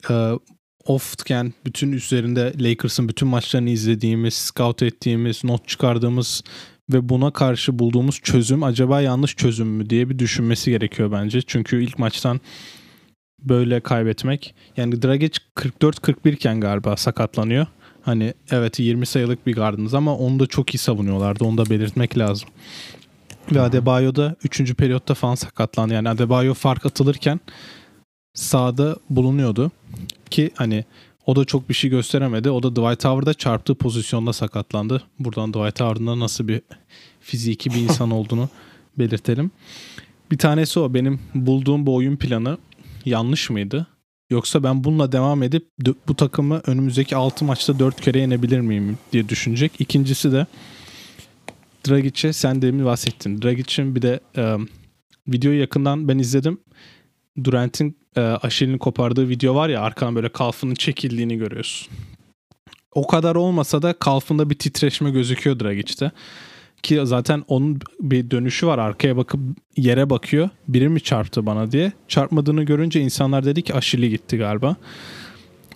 e, 0.09 0.39
offken 0.85 1.53
bütün 1.65 1.91
üzerinde 1.91 2.53
Lakers'ın 2.59 3.09
bütün 3.09 3.27
maçlarını 3.27 3.69
izlediğimiz, 3.69 4.33
scout 4.33 4.83
ettiğimiz, 4.83 5.43
not 5.43 5.67
çıkardığımız 5.67 6.43
ve 6.93 7.09
buna 7.09 7.31
karşı 7.31 7.79
bulduğumuz 7.79 8.19
çözüm 8.19 8.63
acaba 8.63 9.01
yanlış 9.01 9.35
çözüm 9.35 9.67
mü 9.67 9.89
diye 9.89 10.09
bir 10.09 10.19
düşünmesi 10.19 10.71
gerekiyor 10.71 11.11
bence. 11.11 11.41
Çünkü 11.41 11.83
ilk 11.83 11.99
maçtan 11.99 12.41
böyle 13.43 13.79
kaybetmek. 13.79 14.55
Yani 14.77 15.01
Dragic 15.01 15.39
44-41 15.55 16.31
iken 16.31 16.61
galiba 16.61 16.97
sakatlanıyor. 16.97 17.65
Hani 18.01 18.33
evet 18.51 18.79
20 18.79 19.05
sayılık 19.05 19.47
bir 19.47 19.55
gardınız 19.55 19.93
ama 19.93 20.17
onu 20.17 20.39
da 20.39 20.47
çok 20.47 20.75
iyi 20.75 20.77
savunuyorlardı. 20.77 21.43
Onu 21.43 21.57
da 21.57 21.69
belirtmek 21.69 22.17
lazım. 22.17 22.49
Ve 23.51 23.61
Adebayo 23.61 24.15
da 24.15 24.35
3. 24.43 24.75
periyotta 24.75 25.13
falan 25.13 25.35
sakatlandı. 25.35 25.93
Yani 25.93 26.09
Adebayo 26.09 26.53
fark 26.53 26.85
atılırken 26.85 27.39
sağda 28.33 28.95
bulunuyordu. 29.09 29.71
Ki 30.29 30.51
hani 30.55 30.85
o 31.25 31.35
da 31.35 31.45
çok 31.45 31.69
bir 31.69 31.73
şey 31.73 31.89
gösteremedi. 31.89 32.49
O 32.49 32.63
da 32.63 32.75
Dwight 32.75 33.05
Howard'a 33.05 33.33
çarptığı 33.33 33.75
pozisyonda 33.75 34.33
sakatlandı. 34.33 35.03
Buradan 35.19 35.53
Dwight 35.53 35.79
Howard'ın 35.79 36.19
nasıl 36.19 36.47
bir 36.47 36.61
fiziki 37.21 37.69
bir 37.69 37.81
insan 37.81 38.11
olduğunu 38.17 38.49
belirtelim. 38.99 39.51
Bir 40.31 40.37
tanesi 40.37 40.79
o. 40.79 40.93
Benim 40.93 41.19
bulduğum 41.35 41.85
bu 41.85 41.95
oyun 41.95 42.15
planı 42.15 42.57
yanlış 43.05 43.49
mıydı? 43.49 43.87
Yoksa 44.29 44.63
ben 44.63 44.83
bununla 44.83 45.11
devam 45.11 45.43
edip 45.43 45.67
bu 46.07 46.15
takımı 46.15 46.61
önümüzdeki 46.65 47.15
6 47.15 47.45
maçta 47.45 47.79
4 47.79 48.01
kere 48.01 48.19
yenebilir 48.19 48.59
miyim 48.59 48.97
diye 49.11 49.29
düşünecek. 49.29 49.71
İkincisi 49.79 50.31
de 50.31 50.45
Dragic'e 51.87 52.33
sen 52.33 52.61
demin 52.61 52.85
bahsettin. 52.85 53.41
Dragic'in 53.41 53.95
bir 53.95 54.01
de 54.01 54.19
e, 54.37 54.55
videoyu 55.27 55.59
yakından 55.59 56.07
ben 56.07 56.19
izledim. 56.19 56.59
Durant'in 57.43 57.97
e, 58.15 58.21
Aşil'ini 58.21 58.79
kopardığı 58.79 59.29
video 59.29 59.55
var 59.55 59.69
ya 59.69 59.81
arkadan 59.81 60.15
böyle 60.15 60.29
kalfının 60.29 60.75
çekildiğini 60.75 61.37
görüyorsun. 61.37 61.93
O 62.91 63.07
kadar 63.07 63.35
olmasa 63.35 63.81
da 63.81 63.93
kalfında 63.93 64.49
bir 64.49 64.55
titreşme 64.55 65.11
gözüküyor 65.11 65.59
Dragic'te. 65.59 66.11
Ki 66.83 67.01
zaten 67.03 67.43
onun 67.47 67.79
bir 67.99 68.31
dönüşü 68.31 68.67
var 68.67 68.77
arkaya 68.77 69.17
bakıp 69.17 69.39
yere 69.77 70.09
bakıyor. 70.09 70.49
Biri 70.67 70.89
mi 70.89 71.01
çarptı 71.01 71.45
bana 71.45 71.71
diye. 71.71 71.91
Çarpmadığını 72.07 72.63
görünce 72.63 73.01
insanlar 73.01 73.45
dedi 73.45 73.61
ki 73.61 73.73
Aşil'i 73.73 74.09
gitti 74.09 74.37
galiba. 74.37 74.75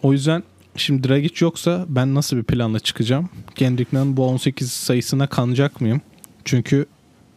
O 0.04 0.12
yüzden 0.12 0.44
şimdi 0.76 1.10
Dragic 1.10 1.46
yoksa 1.46 1.86
ben 1.90 2.16
nasıl 2.16 2.38
bir 2.38 2.44
planla 2.44 2.80
çıkacağım? 2.80 3.30
Kendrick 3.56 3.98
Nunn 3.98 4.18
bu 4.18 4.28
18 4.28 4.72
sayısına 4.72 5.28
kanacak 5.28 5.82
mıyım? 5.82 6.02
Çünkü 6.46 6.86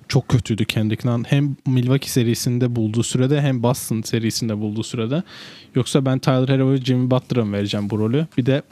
çok 0.09 0.29
kötüydü 0.29 0.65
Kendrick 0.65 1.09
Nunn. 1.09 1.25
Hem 1.25 1.57
Milwaukee 1.67 2.09
serisinde 2.09 2.77
bulduğu 2.77 3.03
sürede 3.03 3.41
hem 3.41 3.63
Boston 3.63 4.03
serisinde 4.03 4.59
bulduğu 4.59 4.83
sürede. 4.83 5.23
Yoksa 5.75 6.07
ben 6.07 6.19
Tyler 6.19 6.49
Hero 6.49 6.73
ve 6.73 6.77
Jimmy 6.77 7.11
Butler'a 7.11 7.45
mı 7.45 7.53
vereceğim 7.53 7.91
bu 7.91 7.99
rolü? 7.99 8.27
Bir 8.39 8.47
de 8.47 8.63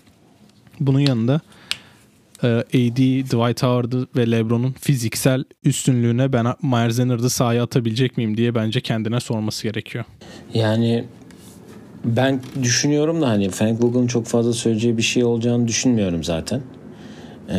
bunun 0.81 1.01
yanında 1.01 1.41
AD, 2.47 3.25
Dwight 3.25 3.63
Howard 3.63 3.93
ve 4.17 4.31
LeBron'un 4.31 4.73
fiziksel 4.73 5.45
üstünlüğüne 5.65 6.33
ben 6.33 6.47
Myers 6.63 6.99
Leonard'ı 6.99 7.31
sahaya 7.31 7.63
atabilecek 7.63 8.17
miyim 8.17 8.37
diye 8.37 8.55
bence 8.55 8.81
kendine 8.81 9.21
sorması 9.21 9.63
gerekiyor. 9.63 10.05
Yani 10.55 11.05
ben 12.05 12.41
düşünüyorum 12.63 13.23
da 13.23 13.29
hani 13.29 13.49
Frank 13.51 13.85
Vogel'ın 13.85 14.07
çok 14.07 14.27
fazla 14.27 14.53
söyleyeceği 14.53 14.97
bir 14.97 15.03
şey 15.03 15.25
olacağını 15.25 15.69
düşünmüyorum 15.69 16.25
zaten. 16.25 16.61
Ee, 17.49 17.59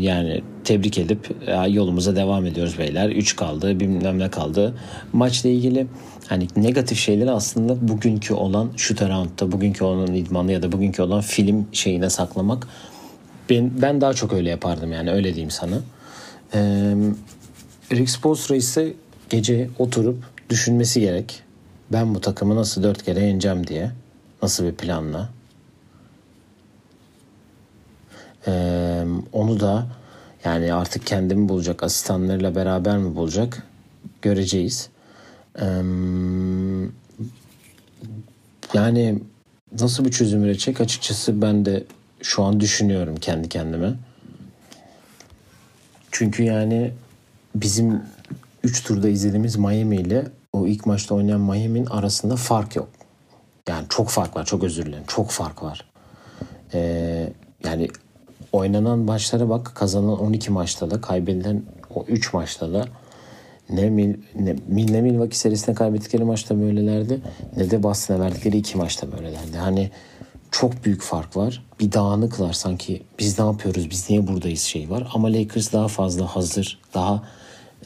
yani 0.00 0.42
tebrik 0.64 0.98
edip 0.98 1.30
yolumuza 1.68 2.16
devam 2.16 2.46
ediyoruz 2.46 2.78
beyler. 2.78 3.10
3 3.10 3.36
kaldı 3.36 3.80
bilmem 3.80 4.18
ne 4.18 4.30
kaldı. 4.30 4.74
Maçla 5.12 5.48
ilgili 5.48 5.86
hani 6.28 6.48
negatif 6.56 6.98
şeyleri 6.98 7.30
aslında 7.30 7.88
bugünkü 7.88 8.34
olan 8.34 8.70
şu 8.76 8.94
roundda 8.94 9.52
bugünkü 9.52 9.84
olan 9.84 10.14
idmanlı 10.14 10.52
ya 10.52 10.62
da 10.62 10.72
bugünkü 10.72 11.02
olan 11.02 11.20
film 11.20 11.66
şeyine 11.72 12.10
saklamak 12.10 12.68
ben, 13.52 13.82
ben 13.82 14.00
daha 14.00 14.14
çok 14.14 14.32
öyle 14.32 14.50
yapardım 14.50 14.92
yani 14.92 15.10
öyle 15.10 15.28
diyeyim 15.34 15.50
sana. 15.50 15.80
Ee, 16.54 16.94
Rick 17.92 18.10
Spoelstra 18.10 18.56
ise 18.56 18.92
gece 19.30 19.70
oturup 19.78 20.24
düşünmesi 20.50 21.00
gerek. 21.00 21.42
Ben 21.92 22.14
bu 22.14 22.20
takımı 22.20 22.56
nasıl 22.56 22.82
dört 22.82 23.02
kere 23.02 23.24
yeneceğim 23.24 23.66
diye. 23.66 23.90
Nasıl 24.42 24.64
bir 24.64 24.72
planla. 24.72 25.30
Ee, 28.46 29.04
onu 29.32 29.60
da 29.60 29.86
yani 30.44 30.74
artık 30.74 31.06
kendimi 31.06 31.48
bulacak 31.48 31.82
asistanlarıyla 31.82 32.54
beraber 32.54 32.98
mi 32.98 33.16
bulacak 33.16 33.62
göreceğiz. 34.22 34.88
Ee, 35.60 35.64
yani 38.74 39.18
nasıl 39.80 40.04
bir 40.04 40.10
çözüm 40.10 40.44
üretecek 40.44 40.80
açıkçası 40.80 41.42
ben 41.42 41.64
de 41.64 41.84
şu 42.22 42.42
an 42.42 42.60
düşünüyorum 42.60 43.16
kendi 43.16 43.48
kendime. 43.48 43.94
Çünkü 46.10 46.42
yani 46.42 46.92
bizim 47.54 48.02
3 48.62 48.84
turda 48.84 49.08
izlediğimiz 49.08 49.56
Miami 49.56 49.96
ile 49.96 50.24
o 50.52 50.66
ilk 50.66 50.86
maçta 50.86 51.14
oynayan 51.14 51.40
Miami'nin 51.40 51.86
arasında 51.86 52.36
fark 52.36 52.76
yok. 52.76 52.88
Yani 53.68 53.86
çok 53.88 54.08
fark 54.08 54.36
var. 54.36 54.44
Çok 54.44 54.64
özür 54.64 54.86
dilerim. 54.86 55.04
Çok 55.06 55.30
fark 55.30 55.62
var. 55.62 55.84
Ee, 56.74 57.32
yani 57.64 57.88
oynanan 58.52 58.98
maçlara 58.98 59.48
bak. 59.48 59.72
Kazanan 59.74 60.20
12 60.20 60.50
maçta 60.50 60.90
da 60.90 61.00
kaybedilen 61.00 61.62
o 61.94 62.04
3 62.08 62.32
maçta 62.32 62.72
da 62.72 62.84
ne, 63.70 63.90
Mil, 63.90 64.14
ne, 64.34 64.56
ne 64.68 65.00
Milwaukee 65.00 65.36
serisinde 65.36 65.74
kaybettikleri 65.74 66.24
maçta 66.24 66.60
böylelerdi 66.60 67.20
ne 67.56 67.70
de 67.70 67.82
Boston'a 67.82 68.20
verdikleri 68.20 68.56
iki 68.56 68.78
maçta 68.78 69.12
böylelerdi. 69.12 69.56
Hani 69.56 69.90
çok 70.52 70.84
büyük 70.84 71.02
fark 71.02 71.36
var. 71.36 71.62
Bir 71.80 71.92
dağınıklar 71.92 72.52
sanki 72.52 73.02
biz 73.18 73.38
ne 73.38 73.44
yapıyoruz 73.44 73.90
biz 73.90 74.10
niye 74.10 74.26
buradayız 74.26 74.60
şey 74.60 74.90
var. 74.90 75.08
Ama 75.14 75.32
Lakers 75.32 75.72
daha 75.72 75.88
fazla 75.88 76.26
hazır 76.26 76.78
daha 76.94 77.22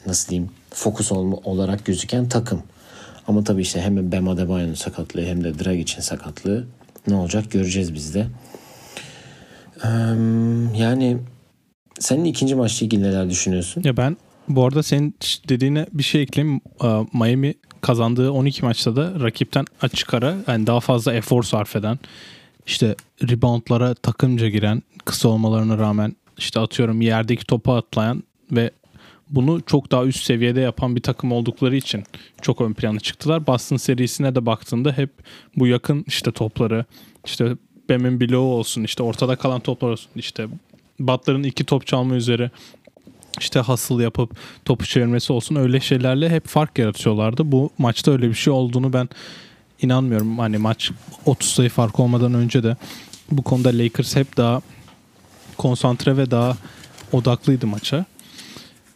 nasıl 0.05 0.29
diyeyim 0.29 0.51
fokus 0.73 1.11
olarak 1.11 1.85
gözüken 1.85 2.29
takım. 2.29 2.63
Ama 3.27 3.43
tabii 3.43 3.61
işte 3.61 3.81
hem 3.81 4.11
Bam 4.11 4.27
Adebayo'nun 4.27 4.73
sakatlığı 4.73 5.25
hem 5.25 5.43
de 5.43 5.59
Dragic'in 5.59 6.01
sakatlığı 6.01 6.67
ne 7.07 7.15
olacak 7.15 7.51
göreceğiz 7.51 7.93
biz 7.93 8.15
de. 8.15 8.27
Ee, 9.83 9.87
yani 10.77 11.17
senin 11.99 12.25
ikinci 12.25 12.55
maçla 12.55 12.85
ilgili 12.85 13.03
neler 13.03 13.29
düşünüyorsun? 13.29 13.83
Ya 13.85 13.97
ben 13.97 14.17
bu 14.49 14.65
arada 14.65 14.83
senin 14.83 15.15
dediğine 15.49 15.85
bir 15.93 16.03
şey 16.03 16.21
ekleyeyim. 16.21 16.61
Miami 17.13 17.53
kazandığı 17.81 18.31
12 18.31 18.65
maçta 18.65 18.95
da 18.95 19.13
rakipten 19.19 19.65
açık 19.81 20.13
ara 20.13 20.35
yani 20.47 20.67
daha 20.67 20.79
fazla 20.79 21.13
efor 21.13 21.43
sarf 21.43 21.75
eden 21.75 21.99
işte 22.67 22.95
reboundlara 23.29 23.93
takımca 23.93 24.49
giren 24.49 24.83
kısa 25.05 25.29
olmalarına 25.29 25.77
rağmen 25.77 26.15
işte 26.37 26.59
atıyorum 26.59 27.01
yerdeki 27.01 27.45
topu 27.45 27.73
atlayan 27.73 28.23
ve 28.51 28.71
bunu 29.29 29.61
çok 29.61 29.91
daha 29.91 30.05
üst 30.05 30.23
seviyede 30.23 30.61
yapan 30.61 30.95
bir 30.95 31.01
takım 31.01 31.31
oldukları 31.31 31.75
için 31.75 32.03
çok 32.41 32.61
ön 32.61 32.73
plana 32.73 32.99
çıktılar. 32.99 33.47
Boston 33.47 33.77
serisine 33.77 34.35
de 34.35 34.45
baktığında 34.45 34.91
hep 34.91 35.09
bu 35.55 35.67
yakın 35.67 36.03
işte 36.07 36.31
topları 36.31 36.85
işte 37.25 37.55
Bam'in 37.89 38.19
bloğu 38.19 38.53
olsun 38.53 38.83
işte 38.83 39.03
ortada 39.03 39.35
kalan 39.35 39.59
toplar 39.59 39.89
olsun 39.89 40.11
işte 40.15 40.47
Butler'ın 40.99 41.43
iki 41.43 41.63
top 41.63 41.87
çalma 41.87 42.15
üzeri 42.15 42.51
işte 43.39 43.59
hasıl 43.59 43.99
yapıp 43.99 44.37
topu 44.65 44.85
çevirmesi 44.85 45.33
olsun 45.33 45.55
öyle 45.55 45.79
şeylerle 45.79 46.29
hep 46.29 46.47
fark 46.47 46.79
yaratıyorlardı. 46.79 47.51
Bu 47.51 47.69
maçta 47.77 48.11
öyle 48.11 48.29
bir 48.29 48.33
şey 48.33 48.53
olduğunu 48.53 48.93
ben 48.93 49.09
inanmıyorum. 49.81 50.39
Hani 50.39 50.57
maç 50.57 50.91
30 51.25 51.49
sayı 51.49 51.69
fark 51.69 51.99
olmadan 51.99 52.33
önce 52.33 52.63
de 52.63 52.75
bu 53.31 53.41
konuda 53.41 53.69
Lakers 53.69 54.15
hep 54.15 54.37
daha 54.37 54.61
konsantre 55.57 56.17
ve 56.17 56.31
daha 56.31 56.57
odaklıydı 57.11 57.67
maça. 57.67 58.05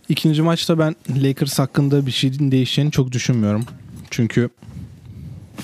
İkinci 0.09 0.41
maçta 0.41 0.79
ben 0.79 0.95
Lakers 1.09 1.59
hakkında 1.59 2.05
bir 2.05 2.11
şeyin 2.11 2.51
değişeceğini 2.51 2.91
çok 2.91 3.11
düşünmüyorum. 3.11 3.65
Çünkü 4.09 4.49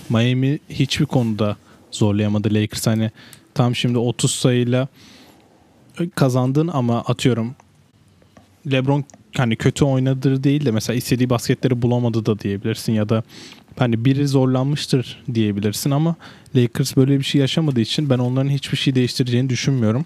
Miami 0.10 0.60
hiçbir 0.70 1.06
konuda 1.06 1.58
zorlayamadı 1.92 2.54
Lakers. 2.54 2.88
Hani 2.88 3.12
tam 3.54 3.76
şimdi 3.76 3.98
30 3.98 4.32
sayıyla 4.32 4.88
kazandın 6.16 6.68
ama 6.68 7.02
atıyorum 7.02 7.56
LeBron 8.72 9.04
hani 9.38 9.56
kötü 9.56 9.86
oynadır 9.86 10.44
değil 10.44 10.66
de 10.66 10.72
mesela 10.72 10.98
istediği 10.98 11.30
basketleri 11.30 11.82
bulamadı 11.82 12.26
da 12.26 12.40
diyebilirsin 12.40 12.94
ya 12.94 13.10
da 13.10 13.24
hani 13.78 14.06
biri 14.06 14.28
zorlanmıştır 14.28 15.24
diyebilirsin 15.34 15.92
ama 15.92 16.16
Lakers 16.56 16.98
böyle 16.98 17.20
bir 17.20 17.24
şey 17.24 17.42
yaşamadığı 17.42 17.80
için 17.80 18.10
ben 18.10 18.18
onların 18.20 18.50
hiçbir 18.50 18.78
şey 18.78 18.96
değiştireceğini 18.96 19.50
düşünmüyorum. 19.50 20.06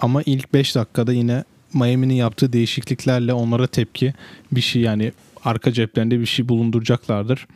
Ama 0.00 0.22
ilk 0.26 0.54
5 0.54 0.74
dakikada 0.74 1.12
yine 1.12 1.44
Miami'nin 1.74 2.14
yaptığı 2.14 2.52
değişikliklerle 2.52 3.32
onlara 3.32 3.66
tepki 3.66 4.14
bir 4.52 4.60
şey 4.60 4.82
yani 4.82 5.12
arka 5.44 5.72
ceplerinde 5.72 6.20
bir 6.20 6.26
şey 6.26 6.48
bulunduracaklardır. 6.48 7.46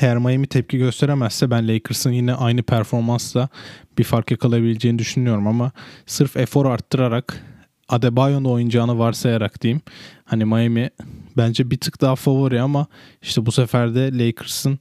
Eğer 0.00 0.18
Miami 0.18 0.46
tepki 0.46 0.78
gösteremezse 0.78 1.50
ben 1.50 1.68
Lakers'ın 1.68 2.12
yine 2.12 2.34
aynı 2.34 2.62
performansla 2.62 3.48
bir 3.98 4.04
fark 4.04 4.30
yakalayabileceğini 4.30 4.98
düşünüyorum 4.98 5.46
ama 5.46 5.72
sırf 6.06 6.36
efor 6.36 6.66
arttırarak 6.66 7.44
Adebayo'nun 7.88 8.44
oynayacağını 8.50 8.98
varsayarak 8.98 9.62
diyeyim. 9.62 9.80
Hani 10.24 10.44
Miami 10.44 10.90
bence 11.36 11.70
bir 11.70 11.78
tık 11.78 12.00
daha 12.00 12.16
favori 12.16 12.60
ama 12.60 12.86
işte 13.22 13.46
bu 13.46 13.52
sefer 13.52 13.94
de 13.94 14.18
Lakers'ın 14.18 14.78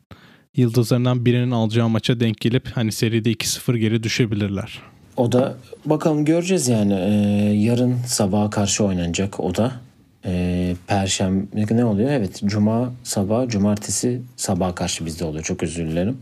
yıldızlarından 0.55 1.25
birinin 1.25 1.51
alacağı 1.51 1.89
maça 1.89 2.19
denk 2.19 2.41
gelip 2.41 2.67
hani 2.77 2.91
seride 2.91 3.31
2-0 3.31 3.77
geri 3.77 4.03
düşebilirler. 4.03 4.81
O 5.17 5.31
da 5.31 5.55
bakalım 5.85 6.25
göreceğiz 6.25 6.67
yani. 6.67 6.93
Ee, 6.93 7.53
yarın 7.53 7.97
sabaha 8.07 8.49
karşı 8.49 8.83
oynanacak 8.83 9.39
o 9.39 9.55
da. 9.55 9.71
Ee, 10.25 10.31
Perşembe 10.87 11.77
ne 11.77 11.85
oluyor? 11.85 12.09
Evet 12.09 12.41
Cuma 12.45 12.93
sabah, 13.03 13.47
Cumartesi 13.47 14.21
sabaha 14.35 14.75
karşı 14.75 15.05
bizde 15.05 15.25
oluyor. 15.25 15.43
Çok 15.43 15.63
özür 15.63 15.87
dilerim. 15.87 16.17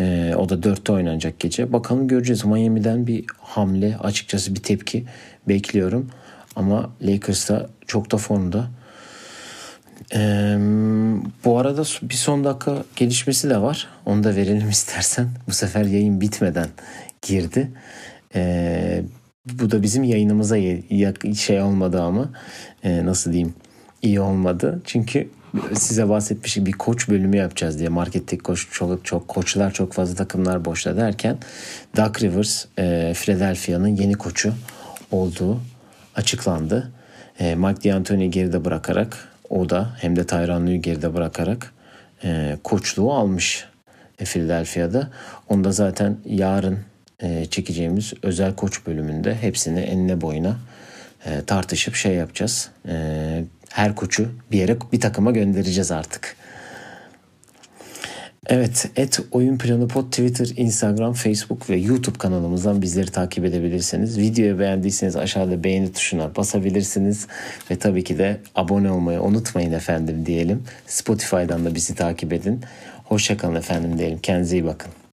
Ee, 0.00 0.34
o 0.38 0.48
da 0.48 0.62
dörtte 0.62 0.92
oynanacak 0.92 1.40
gece. 1.40 1.72
Bakalım 1.72 2.08
göreceğiz. 2.08 2.44
Miami'den 2.44 3.06
bir 3.06 3.24
hamle 3.38 3.96
açıkçası 3.96 4.54
bir 4.54 4.62
tepki 4.62 5.04
bekliyorum. 5.48 6.10
Ama 6.56 6.90
Lakers'ta 7.02 7.66
çok 7.86 8.12
da 8.12 8.16
formda. 8.16 8.70
Ee, 10.14 10.56
bu 11.44 11.58
arada 11.58 11.82
bir 12.02 12.14
son 12.14 12.44
dakika 12.44 12.84
gelişmesi 12.96 13.50
de 13.50 13.62
var. 13.62 13.88
Onu 14.06 14.24
da 14.24 14.36
verelim 14.36 14.68
istersen. 14.70 15.28
Bu 15.48 15.52
sefer 15.52 15.84
yayın 15.84 16.20
bitmeden 16.20 16.68
girdi. 17.22 17.70
Ee, 18.34 19.02
bu 19.44 19.70
da 19.70 19.82
bizim 19.82 20.04
yayınımıza 20.04 20.56
şey 21.34 21.62
olmadı 21.62 22.02
ama 22.02 22.30
e, 22.84 23.06
nasıl 23.06 23.32
diyeyim 23.32 23.54
iyi 24.02 24.20
olmadı. 24.20 24.80
Çünkü 24.84 25.28
size 25.74 26.08
bahsetmişim 26.08 26.66
bir 26.66 26.72
koç 26.72 27.08
bölümü 27.08 27.36
yapacağız 27.36 27.78
diye 27.78 27.88
marketteki 27.88 28.42
koç 28.42 28.68
çok 28.72 29.04
çok 29.04 29.28
koçlar 29.28 29.72
çok 29.72 29.92
fazla 29.92 30.14
takımlar 30.14 30.64
boşta 30.64 30.96
derken 30.96 31.38
Doug 31.96 32.22
Rivers 32.22 32.64
e, 32.78 33.12
Philadelphia'nın 33.16 33.88
yeni 33.88 34.14
koçu 34.14 34.54
olduğu 35.10 35.60
açıklandı. 36.14 36.92
E, 37.40 37.54
Mike 37.54 37.90
D'Antoni 37.90 38.30
geride 38.30 38.64
bırakarak 38.64 39.28
o 39.50 39.70
da 39.70 39.96
hem 40.00 40.16
de 40.16 40.26
Tyron 40.26 40.66
Lue 40.66 40.76
geride 40.76 41.14
bırakarak 41.14 41.72
e, 42.24 42.58
koçluğu 42.64 43.12
almış 43.12 43.64
e, 44.18 44.24
Philadelphia'da. 44.24 45.10
Onu 45.48 45.64
da 45.64 45.72
zaten 45.72 46.16
yarın 46.24 46.78
e, 47.22 47.46
çekeceğimiz 47.46 48.12
özel 48.22 48.54
koç 48.54 48.86
bölümünde 48.86 49.34
hepsini 49.34 49.80
enine 49.80 50.20
boyuna 50.20 50.56
e, 51.26 51.44
tartışıp 51.44 51.94
şey 51.94 52.14
yapacağız. 52.14 52.70
E, 52.88 53.44
her 53.72 53.94
koçu 53.94 54.28
bir 54.52 54.58
yere 54.58 54.76
bir 54.92 55.00
takıma 55.00 55.30
göndereceğiz 55.30 55.90
artık. 55.90 56.36
Evet, 58.50 58.90
et 58.96 59.20
oyun 59.32 59.58
planı 59.58 59.88
pod 59.88 60.10
Twitter, 60.10 60.48
Instagram, 60.56 61.12
Facebook 61.12 61.70
ve 61.70 61.76
YouTube 61.76 62.18
kanalımızdan 62.18 62.82
bizleri 62.82 63.10
takip 63.10 63.44
edebilirsiniz. 63.44 64.18
Videoyu 64.18 64.58
beğendiyseniz 64.58 65.16
aşağıda 65.16 65.64
beğeni 65.64 65.92
tuşuna 65.92 66.36
basabilirsiniz. 66.36 67.26
Ve 67.70 67.76
tabii 67.76 68.04
ki 68.04 68.18
de 68.18 68.40
abone 68.54 68.90
olmayı 68.90 69.22
unutmayın 69.22 69.72
efendim 69.72 70.26
diyelim. 70.26 70.62
Spotify'dan 70.86 71.64
da 71.64 71.74
bizi 71.74 71.94
takip 71.94 72.32
edin. 72.32 72.60
Hoşçakalın 73.04 73.54
efendim 73.54 73.98
diyelim. 73.98 74.18
Kendinize 74.18 74.56
iyi 74.56 74.64
bakın. 74.64 75.07